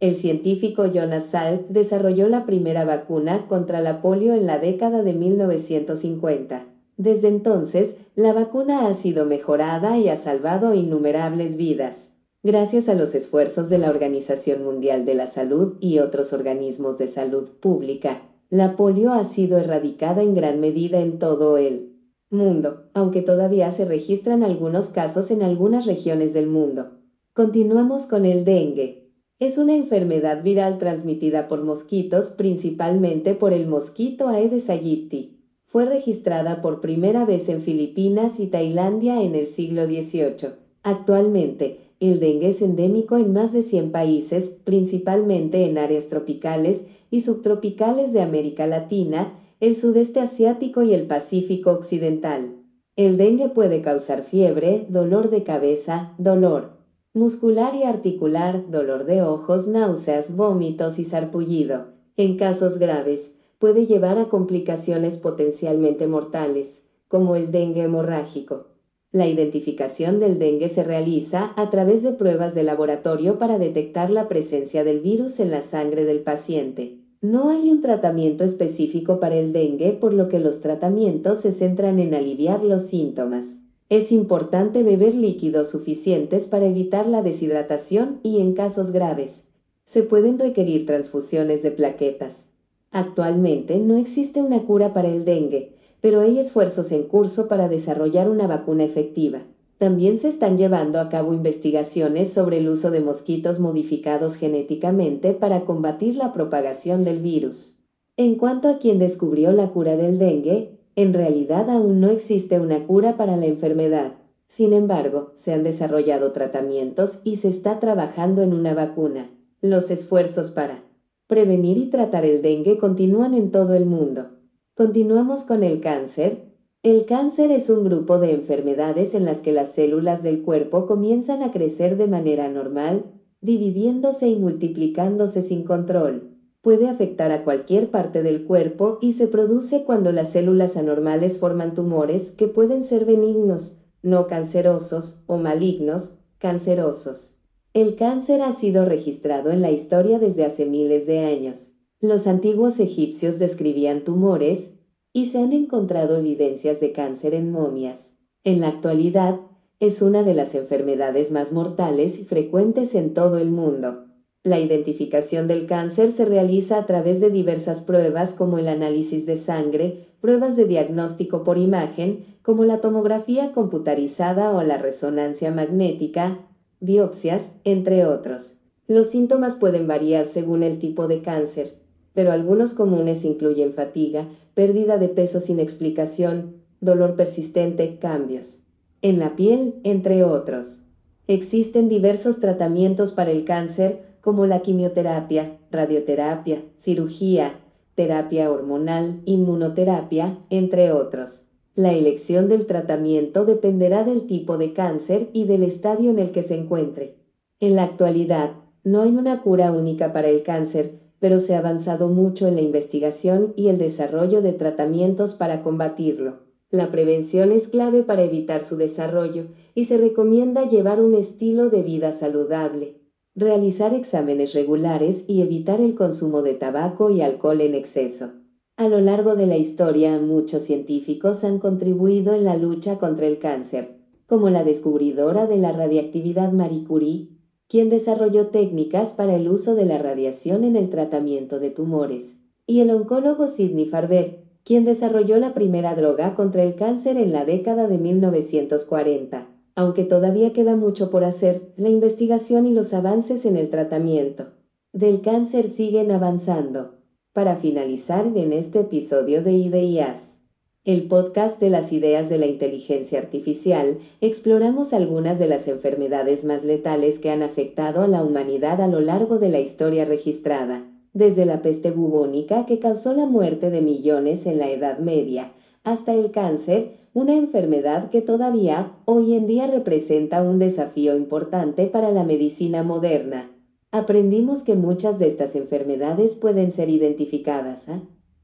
El 0.00 0.16
científico 0.16 0.86
Jonas 0.86 1.26
Salk 1.26 1.68
desarrolló 1.68 2.30
la 2.30 2.46
primera 2.46 2.86
vacuna 2.86 3.44
contra 3.46 3.82
la 3.82 4.00
polio 4.00 4.32
en 4.32 4.46
la 4.46 4.58
década 4.58 5.02
de 5.02 5.12
1950. 5.12 6.64
Desde 6.96 7.28
entonces, 7.28 7.94
la 8.14 8.32
vacuna 8.32 8.86
ha 8.86 8.94
sido 8.94 9.26
mejorada 9.26 9.98
y 9.98 10.08
ha 10.08 10.16
salvado 10.16 10.72
innumerables 10.72 11.58
vidas. 11.58 12.10
Gracias 12.42 12.88
a 12.88 12.94
los 12.94 13.14
esfuerzos 13.14 13.68
de 13.68 13.76
la 13.76 13.90
Organización 13.90 14.64
Mundial 14.64 15.04
de 15.04 15.14
la 15.14 15.26
Salud 15.26 15.74
y 15.78 15.98
otros 15.98 16.32
organismos 16.32 16.96
de 16.96 17.06
salud 17.06 17.50
pública, 17.60 18.22
la 18.50 18.76
polio 18.76 19.12
ha 19.12 19.24
sido 19.24 19.58
erradicada 19.58 20.22
en 20.22 20.34
gran 20.34 20.58
medida 20.58 21.00
en 21.00 21.20
todo 21.20 21.56
el 21.56 21.92
mundo, 22.30 22.90
aunque 22.94 23.22
todavía 23.22 23.70
se 23.70 23.84
registran 23.84 24.42
algunos 24.42 24.90
casos 24.90 25.30
en 25.30 25.42
algunas 25.42 25.86
regiones 25.86 26.34
del 26.34 26.48
mundo. 26.48 26.98
Continuamos 27.32 28.06
con 28.06 28.24
el 28.24 28.44
dengue. 28.44 29.08
Es 29.38 29.56
una 29.56 29.74
enfermedad 29.74 30.42
viral 30.42 30.78
transmitida 30.78 31.46
por 31.46 31.62
mosquitos, 31.62 32.32
principalmente 32.32 33.34
por 33.34 33.52
el 33.52 33.68
mosquito 33.68 34.28
Aedes 34.28 34.68
aegypti. 34.68 35.38
Fue 35.66 35.84
registrada 35.84 36.60
por 36.60 36.80
primera 36.80 37.24
vez 37.24 37.48
en 37.48 37.62
Filipinas 37.62 38.40
y 38.40 38.48
Tailandia 38.48 39.22
en 39.22 39.36
el 39.36 39.46
siglo 39.46 39.86
XVIII. 39.86 40.54
Actualmente, 40.82 41.89
el 42.00 42.18
dengue 42.18 42.48
es 42.48 42.62
endémico 42.62 43.18
en 43.18 43.34
más 43.34 43.52
de 43.52 43.62
100 43.62 43.92
países, 43.92 44.48
principalmente 44.64 45.66
en 45.66 45.76
áreas 45.76 46.08
tropicales 46.08 46.82
y 47.10 47.20
subtropicales 47.20 48.14
de 48.14 48.22
América 48.22 48.66
Latina, 48.66 49.38
el 49.60 49.76
sudeste 49.76 50.20
asiático 50.20 50.82
y 50.82 50.94
el 50.94 51.06
Pacífico 51.06 51.70
occidental. 51.70 52.56
El 52.96 53.18
dengue 53.18 53.50
puede 53.50 53.82
causar 53.82 54.22
fiebre, 54.22 54.86
dolor 54.88 55.28
de 55.28 55.42
cabeza, 55.42 56.14
dolor, 56.16 56.70
muscular 57.12 57.74
y 57.74 57.82
articular, 57.82 58.70
dolor 58.70 59.04
de 59.04 59.20
ojos, 59.20 59.66
náuseas, 59.66 60.34
vómitos 60.34 60.98
y 60.98 61.04
sarpullido. 61.04 61.88
En 62.16 62.38
casos 62.38 62.78
graves, 62.78 63.34
puede 63.58 63.86
llevar 63.86 64.16
a 64.18 64.30
complicaciones 64.30 65.18
potencialmente 65.18 66.06
mortales, 66.06 66.82
como 67.08 67.36
el 67.36 67.52
dengue 67.52 67.82
hemorrágico. 67.82 68.69
La 69.12 69.26
identificación 69.26 70.20
del 70.20 70.38
dengue 70.38 70.68
se 70.68 70.84
realiza 70.84 71.52
a 71.56 71.70
través 71.70 72.02
de 72.02 72.12
pruebas 72.12 72.54
de 72.54 72.62
laboratorio 72.62 73.38
para 73.38 73.58
detectar 73.58 74.10
la 74.10 74.28
presencia 74.28 74.84
del 74.84 75.00
virus 75.00 75.40
en 75.40 75.50
la 75.50 75.62
sangre 75.62 76.04
del 76.04 76.20
paciente. 76.20 76.98
No 77.20 77.50
hay 77.50 77.70
un 77.70 77.82
tratamiento 77.82 78.44
específico 78.44 79.18
para 79.18 79.36
el 79.36 79.52
dengue, 79.52 79.92
por 79.92 80.14
lo 80.14 80.28
que 80.28 80.38
los 80.38 80.60
tratamientos 80.60 81.40
se 81.40 81.52
centran 81.52 81.98
en 81.98 82.14
aliviar 82.14 82.62
los 82.62 82.82
síntomas. 82.82 83.58
Es 83.88 84.12
importante 84.12 84.84
beber 84.84 85.16
líquidos 85.16 85.70
suficientes 85.70 86.46
para 86.46 86.66
evitar 86.66 87.08
la 87.08 87.22
deshidratación 87.22 88.20
y 88.22 88.40
en 88.40 88.54
casos 88.54 88.92
graves, 88.92 89.42
se 89.90 90.04
pueden 90.04 90.38
requerir 90.38 90.86
transfusiones 90.86 91.64
de 91.64 91.72
plaquetas. 91.72 92.46
Actualmente 92.92 93.80
no 93.80 93.96
existe 93.96 94.40
una 94.40 94.62
cura 94.62 94.94
para 94.94 95.08
el 95.08 95.24
dengue, 95.24 95.79
pero 96.00 96.20
hay 96.20 96.38
esfuerzos 96.38 96.92
en 96.92 97.04
curso 97.04 97.48
para 97.48 97.68
desarrollar 97.68 98.28
una 98.28 98.46
vacuna 98.46 98.84
efectiva. 98.84 99.42
También 99.78 100.18
se 100.18 100.28
están 100.28 100.58
llevando 100.58 101.00
a 101.00 101.08
cabo 101.08 101.32
investigaciones 101.32 102.32
sobre 102.32 102.58
el 102.58 102.68
uso 102.68 102.90
de 102.90 103.00
mosquitos 103.00 103.60
modificados 103.60 104.36
genéticamente 104.36 105.32
para 105.32 105.64
combatir 105.64 106.16
la 106.16 106.34
propagación 106.34 107.02
del 107.04 107.20
virus. 107.20 107.74
En 108.18 108.34
cuanto 108.34 108.68
a 108.68 108.78
quien 108.78 108.98
descubrió 108.98 109.52
la 109.52 109.70
cura 109.70 109.96
del 109.96 110.18
dengue, 110.18 110.78
en 110.96 111.14
realidad 111.14 111.70
aún 111.70 112.00
no 112.00 112.10
existe 112.10 112.60
una 112.60 112.86
cura 112.86 113.16
para 113.16 113.38
la 113.38 113.46
enfermedad. 113.46 114.12
Sin 114.48 114.74
embargo, 114.74 115.32
se 115.36 115.54
han 115.54 115.62
desarrollado 115.62 116.32
tratamientos 116.32 117.20
y 117.24 117.36
se 117.36 117.48
está 117.48 117.80
trabajando 117.80 118.42
en 118.42 118.52
una 118.52 118.74
vacuna. 118.74 119.30
Los 119.62 119.90
esfuerzos 119.90 120.50
para 120.50 120.82
prevenir 121.26 121.78
y 121.78 121.86
tratar 121.86 122.26
el 122.26 122.42
dengue 122.42 122.76
continúan 122.76 123.32
en 123.32 123.50
todo 123.50 123.74
el 123.74 123.86
mundo. 123.86 124.39
Continuamos 124.74 125.44
con 125.44 125.62
el 125.62 125.80
cáncer. 125.80 126.54
El 126.82 127.04
cáncer 127.04 127.50
es 127.50 127.68
un 127.68 127.84
grupo 127.84 128.18
de 128.18 128.32
enfermedades 128.32 129.14
en 129.14 129.24
las 129.24 129.40
que 129.40 129.52
las 129.52 129.72
células 129.72 130.22
del 130.22 130.42
cuerpo 130.42 130.86
comienzan 130.86 131.42
a 131.42 131.52
crecer 131.52 131.96
de 131.96 132.06
manera 132.06 132.48
normal, 132.48 133.04
dividiéndose 133.40 134.28
y 134.28 134.36
multiplicándose 134.36 135.42
sin 135.42 135.64
control 135.64 136.30
puede 136.62 136.88
afectar 136.88 137.32
a 137.32 137.44
cualquier 137.44 137.90
parte 137.90 138.22
del 138.22 138.44
cuerpo 138.44 138.98
y 139.00 139.14
se 139.14 139.26
produce 139.26 139.84
cuando 139.84 140.12
las 140.12 140.30
células 140.32 140.76
anormales 140.76 141.38
forman 141.38 141.74
tumores 141.74 142.30
que 142.32 142.48
pueden 142.48 142.84
ser 142.84 143.04
benignos, 143.04 143.76
no 144.02 144.26
cancerosos 144.26 145.20
o 145.26 145.38
malignos, 145.38 146.12
cancerosos. 146.38 147.34
El 147.72 147.96
cáncer 147.96 148.42
ha 148.42 148.52
sido 148.52 148.84
registrado 148.84 149.50
en 149.50 149.62
la 149.62 149.70
historia 149.70 150.18
desde 150.18 150.44
hace 150.44 150.66
miles 150.66 151.06
de 151.06 151.20
años. 151.20 151.70
Los 152.02 152.26
antiguos 152.26 152.80
egipcios 152.80 153.38
describían 153.38 154.04
tumores 154.04 154.70
y 155.12 155.26
se 155.26 155.38
han 155.38 155.52
encontrado 155.52 156.16
evidencias 156.16 156.80
de 156.80 156.92
cáncer 156.92 157.34
en 157.34 157.52
momias. 157.52 158.14
En 158.42 158.60
la 158.60 158.68
actualidad, 158.68 159.40
es 159.80 160.00
una 160.00 160.22
de 160.22 160.32
las 160.32 160.54
enfermedades 160.54 161.30
más 161.30 161.52
mortales 161.52 162.18
y 162.18 162.24
frecuentes 162.24 162.94
en 162.94 163.12
todo 163.12 163.36
el 163.36 163.50
mundo. 163.50 164.06
La 164.42 164.58
identificación 164.58 165.46
del 165.46 165.66
cáncer 165.66 166.12
se 166.12 166.24
realiza 166.24 166.78
a 166.78 166.86
través 166.86 167.20
de 167.20 167.28
diversas 167.28 167.82
pruebas 167.82 168.32
como 168.32 168.56
el 168.56 168.68
análisis 168.68 169.26
de 169.26 169.36
sangre, 169.36 170.06
pruebas 170.22 170.56
de 170.56 170.64
diagnóstico 170.64 171.44
por 171.44 171.58
imagen, 171.58 172.38
como 172.40 172.64
la 172.64 172.80
tomografía 172.80 173.52
computarizada 173.52 174.52
o 174.52 174.62
la 174.62 174.78
resonancia 174.78 175.50
magnética, 175.50 176.46
biopsias, 176.80 177.52
entre 177.64 178.06
otros. 178.06 178.54
Los 178.86 179.08
síntomas 179.08 179.56
pueden 179.56 179.86
variar 179.86 180.24
según 180.26 180.62
el 180.62 180.78
tipo 180.78 181.06
de 181.06 181.20
cáncer, 181.20 181.79
pero 182.14 182.32
algunos 182.32 182.74
comunes 182.74 183.24
incluyen 183.24 183.72
fatiga, 183.72 184.28
pérdida 184.54 184.98
de 184.98 185.08
peso 185.08 185.40
sin 185.40 185.60
explicación, 185.60 186.56
dolor 186.80 187.16
persistente, 187.16 187.98
cambios 187.98 188.60
en 189.02 189.18
la 189.18 189.36
piel, 189.36 189.76
entre 189.84 190.24
otros. 190.24 190.78
Existen 191.26 191.88
diversos 191.88 192.40
tratamientos 192.40 193.12
para 193.12 193.30
el 193.30 193.44
cáncer, 193.44 194.02
como 194.20 194.46
la 194.46 194.60
quimioterapia, 194.60 195.58
radioterapia, 195.70 196.62
cirugía, 196.78 197.60
terapia 197.94 198.50
hormonal, 198.50 199.20
inmunoterapia, 199.24 200.38
entre 200.50 200.92
otros. 200.92 201.42
La 201.74 201.92
elección 201.92 202.48
del 202.48 202.66
tratamiento 202.66 203.44
dependerá 203.44 204.04
del 204.04 204.26
tipo 204.26 204.58
de 204.58 204.72
cáncer 204.72 205.30
y 205.32 205.44
del 205.44 205.62
estadio 205.62 206.10
en 206.10 206.18
el 206.18 206.32
que 206.32 206.42
se 206.42 206.56
encuentre. 206.56 207.16
En 207.60 207.76
la 207.76 207.84
actualidad, 207.84 208.52
no 208.84 209.02
hay 209.02 209.10
una 209.10 209.42
cura 209.42 209.72
única 209.72 210.12
para 210.12 210.28
el 210.28 210.42
cáncer, 210.42 210.99
pero 211.20 211.38
se 211.38 211.54
ha 211.54 211.58
avanzado 211.58 212.08
mucho 212.08 212.48
en 212.48 212.56
la 212.56 212.62
investigación 212.62 213.52
y 213.54 213.68
el 213.68 213.78
desarrollo 213.78 214.42
de 214.42 214.52
tratamientos 214.52 215.34
para 215.34 215.62
combatirlo. 215.62 216.40
La 216.70 216.90
prevención 216.90 217.52
es 217.52 217.68
clave 217.68 218.02
para 218.02 218.22
evitar 218.22 218.64
su 218.64 218.76
desarrollo 218.76 219.46
y 219.74 219.84
se 219.84 219.96
recomienda 219.98 220.68
llevar 220.68 221.00
un 221.00 221.14
estilo 221.14 221.70
de 221.70 221.82
vida 221.82 222.10
saludable 222.10 223.00
realizar 223.40 223.94
exámenes 223.94 224.54
regulares 224.54 225.24
y 225.26 225.40
evitar 225.40 225.80
el 225.80 225.94
consumo 225.94 226.42
de 226.42 226.54
tabaco 226.54 227.10
y 227.10 227.22
alcohol 227.22 227.60
en 227.60 227.74
exceso. 227.74 228.32
A 228.76 228.88
lo 228.88 229.00
largo 229.00 229.36
de 229.36 229.46
la 229.46 229.56
historia, 229.56 230.18
muchos 230.18 230.62
científicos 230.64 231.44
han 231.44 231.58
contribuido 231.58 232.34
en 232.34 232.44
la 232.44 232.56
lucha 232.56 232.98
contra 232.98 233.26
el 233.26 233.38
cáncer, 233.38 233.98
como 234.26 234.50
la 234.50 234.64
descubridora 234.64 235.46
de 235.46 235.58
la 235.58 235.72
radiactividad 235.72 236.52
Marie 236.52 236.84
Curie, 236.84 237.28
quien 237.70 237.88
desarrolló 237.88 238.48
técnicas 238.48 239.12
para 239.12 239.36
el 239.36 239.48
uso 239.48 239.76
de 239.76 239.84
la 239.84 239.96
radiación 239.96 240.64
en 240.64 240.74
el 240.74 240.90
tratamiento 240.90 241.60
de 241.60 241.70
tumores, 241.70 242.36
y 242.66 242.80
el 242.80 242.90
oncólogo 242.90 243.46
Sidney 243.46 243.86
Farber, 243.86 244.42
quien 244.64 244.84
desarrolló 244.84 245.38
la 245.38 245.54
primera 245.54 245.94
droga 245.94 246.34
contra 246.34 246.64
el 246.64 246.74
cáncer 246.74 247.16
en 247.16 247.30
la 247.30 247.44
década 247.44 247.86
de 247.86 247.96
1940. 247.96 249.46
Aunque 249.76 250.02
todavía 250.02 250.52
queda 250.52 250.74
mucho 250.74 251.10
por 251.10 251.22
hacer, 251.22 251.72
la 251.76 251.90
investigación 251.90 252.66
y 252.66 252.74
los 252.74 252.92
avances 252.92 253.46
en 253.46 253.56
el 253.56 253.70
tratamiento 253.70 254.48
del 254.92 255.20
cáncer 255.20 255.68
siguen 255.68 256.10
avanzando. 256.10 256.96
Para 257.32 257.54
finalizar 257.54 258.26
en 258.34 258.52
este 258.52 258.80
episodio 258.80 259.44
de 259.44 259.52
IDEAS, 259.52 260.39
el 260.84 261.08
podcast 261.08 261.60
de 261.60 261.68
las 261.68 261.92
ideas 261.92 262.30
de 262.30 262.38
la 262.38 262.46
inteligencia 262.46 263.18
artificial, 263.18 263.98
exploramos 264.22 264.94
algunas 264.94 265.38
de 265.38 265.46
las 265.46 265.68
enfermedades 265.68 266.42
más 266.42 266.64
letales 266.64 267.18
que 267.18 267.28
han 267.28 267.42
afectado 267.42 268.00
a 268.00 268.08
la 268.08 268.24
humanidad 268.24 268.80
a 268.80 268.88
lo 268.88 269.00
largo 269.00 269.38
de 269.38 269.50
la 269.50 269.60
historia 269.60 270.06
registrada, 270.06 270.86
desde 271.12 271.44
la 271.44 271.60
peste 271.60 271.90
bubónica 271.90 272.64
que 272.64 272.78
causó 272.78 273.12
la 273.12 273.26
muerte 273.26 273.68
de 273.68 273.82
millones 273.82 274.46
en 274.46 274.58
la 274.58 274.70
Edad 274.70 275.00
Media, 275.00 275.52
hasta 275.84 276.14
el 276.14 276.30
cáncer, 276.30 276.96
una 277.12 277.34
enfermedad 277.36 278.08
que 278.08 278.22
todavía 278.22 278.92
hoy 279.04 279.34
en 279.34 279.46
día 279.46 279.66
representa 279.66 280.42
un 280.42 280.58
desafío 280.58 281.14
importante 281.14 281.88
para 281.88 282.10
la 282.10 282.24
medicina 282.24 282.82
moderna. 282.82 283.50
Aprendimos 283.90 284.62
que 284.62 284.76
muchas 284.76 285.18
de 285.18 285.28
estas 285.28 285.56
enfermedades 285.56 286.36
pueden 286.36 286.70
ser 286.70 286.88
identificadas 286.88 287.88
a 287.88 288.00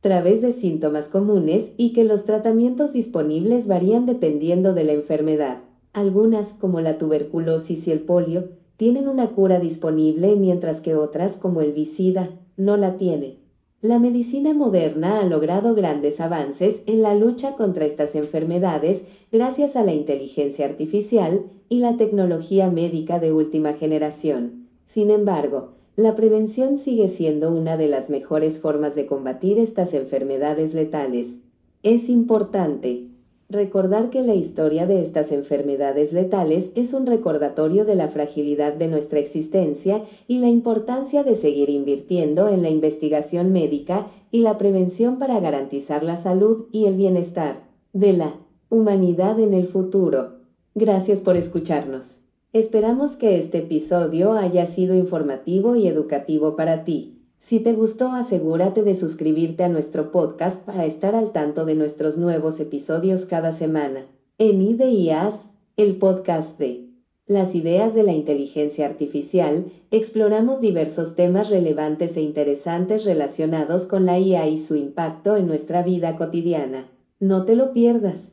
través 0.07 0.41
de 0.41 0.53
síntomas 0.53 1.09
comunes 1.09 1.73
y 1.77 1.93
que 1.93 2.05
los 2.05 2.25
tratamientos 2.25 2.93
disponibles 2.93 3.67
varían 3.67 4.07
dependiendo 4.07 4.73
de 4.73 4.85
la 4.85 4.93
enfermedad. 4.93 5.65
Algunas, 5.93 6.53
como 6.53 6.81
la 6.81 6.97
tuberculosis 6.97 7.89
y 7.89 7.91
el 7.91 8.03
polio, 8.03 8.51
tienen 8.77 9.09
una 9.09 9.31
cura 9.31 9.59
disponible 9.59 10.37
mientras 10.37 10.81
que 10.81 10.95
otras, 10.95 11.37
como 11.37 11.61
el 11.61 11.73
visida, 11.73 12.31
no 12.57 12.77
la 12.77 12.99
tienen. 12.99 13.39
La 13.81 13.99
medicina 13.99 14.55
moderna 14.55 15.19
ha 15.19 15.25
logrado 15.25 15.75
grandes 15.75 16.21
avances 16.21 16.83
en 16.87 17.03
la 17.03 17.17
lucha 17.17 17.57
contra 17.57 17.85
estas 17.85 18.15
enfermedades 18.15 19.03
gracias 19.33 19.75
a 19.75 19.83
la 19.83 19.93
inteligencia 19.93 20.67
artificial 20.67 21.47
y 21.69 21.81
la 21.81 21.97
tecnología 21.97 22.71
médica 22.71 23.19
de 23.19 23.33
última 23.33 23.73
generación. 23.73 24.69
Sin 24.87 25.11
embargo, 25.11 25.76
la 25.97 26.15
prevención 26.15 26.77
sigue 26.77 27.09
siendo 27.09 27.51
una 27.51 27.79
de 27.79 27.89
las 27.89 28.11
mejores 28.11 28.59
formas 28.59 28.95
de 28.95 29.07
combatir 29.07 29.59
estas 29.59 29.95
enfermedades 29.95 30.75
letales. 30.75 31.39
Es 31.83 32.11
importante 32.11 33.07
recordar 33.49 34.11
que 34.11 34.21
la 34.21 34.35
historia 34.35 34.87
de 34.87 35.01
estas 35.01 35.33
enfermedades 35.33 36.13
letales 36.13 36.71
es 36.75 36.93
un 36.93 37.07
recordatorio 37.07 37.87
de 37.87 37.95
la 37.95 38.09
fragilidad 38.09 38.75
de 38.75 38.89
nuestra 38.89 39.21
existencia 39.21 40.05
y 40.29 40.39
la 40.39 40.49
importancia 40.49 41.23
de 41.23 41.35
seguir 41.35 41.71
invirtiendo 41.71 42.49
en 42.49 42.61
la 42.61 42.69
investigación 42.69 43.53
médica 43.53 44.09
y 44.31 44.41
la 44.41 44.59
prevención 44.59 45.19
para 45.19 45.41
garantizar 45.41 46.03
la 46.03 46.19
salud 46.19 46.67
y 46.73 46.85
el 46.85 46.97
bienestar 46.97 47.63
de 47.95 48.13
la 48.13 48.35
humanidad 48.69 49.41
en 49.41 49.55
el 49.55 49.67
futuro. 49.67 50.41
Gracias 50.75 51.21
por 51.21 51.37
escucharnos. 51.37 52.19
Esperamos 52.53 53.17
que 53.17 53.39
este 53.39 53.59
episodio 53.59 54.33
haya 54.33 54.67
sido 54.67 54.95
informativo 54.95 55.77
y 55.77 55.89
educativo 55.89 56.57
para 56.57 56.85
ti. 56.85 57.19
Si 57.39 57.61
te 57.61 57.73
gustó, 57.75 58.13
asegúrate 58.13 58.83
de 58.83 58.95
suscribirte 58.95 59.65
a 59.65 59.69
nuestro 59.69 60.11
podcast 60.11 60.63
para 60.65 60.87
estar 60.87 61.15
al 61.15 61.33
tanto 61.33 61.65
de 61.65 61.75
nuestros 61.75 62.17
nuevos 62.17 62.59
episodios 62.61 63.27
cada 63.27 63.53
semana. 63.53 64.07
En 64.39 64.63
IDEAS, 64.63 65.49
el 65.77 65.97
podcast 65.97 66.59
de 66.59 66.87
las 67.27 67.57
ideas 67.57 67.93
de 67.95 68.05
la 68.05 68.13
inteligencia 68.13 68.87
artificial, 68.87 69.67
exploramos 69.91 70.61
diversos 70.61 71.17
temas 71.17 71.51
relevantes 71.51 72.17
e 72.17 72.21
interesantes 72.21 73.05
relacionados 73.05 73.87
con 73.87 74.07
la 74.07 74.19
IA 74.19 74.49
y 74.49 74.59
su 74.59 74.77
impacto 74.77 75.37
en 75.37 75.49
nuestra 75.49 75.83
vida 75.83 76.17
cotidiana. 76.17 76.89
No 77.19 77.45
te 77.45 77.57
lo 77.57 77.73
pierdas. 77.73 78.31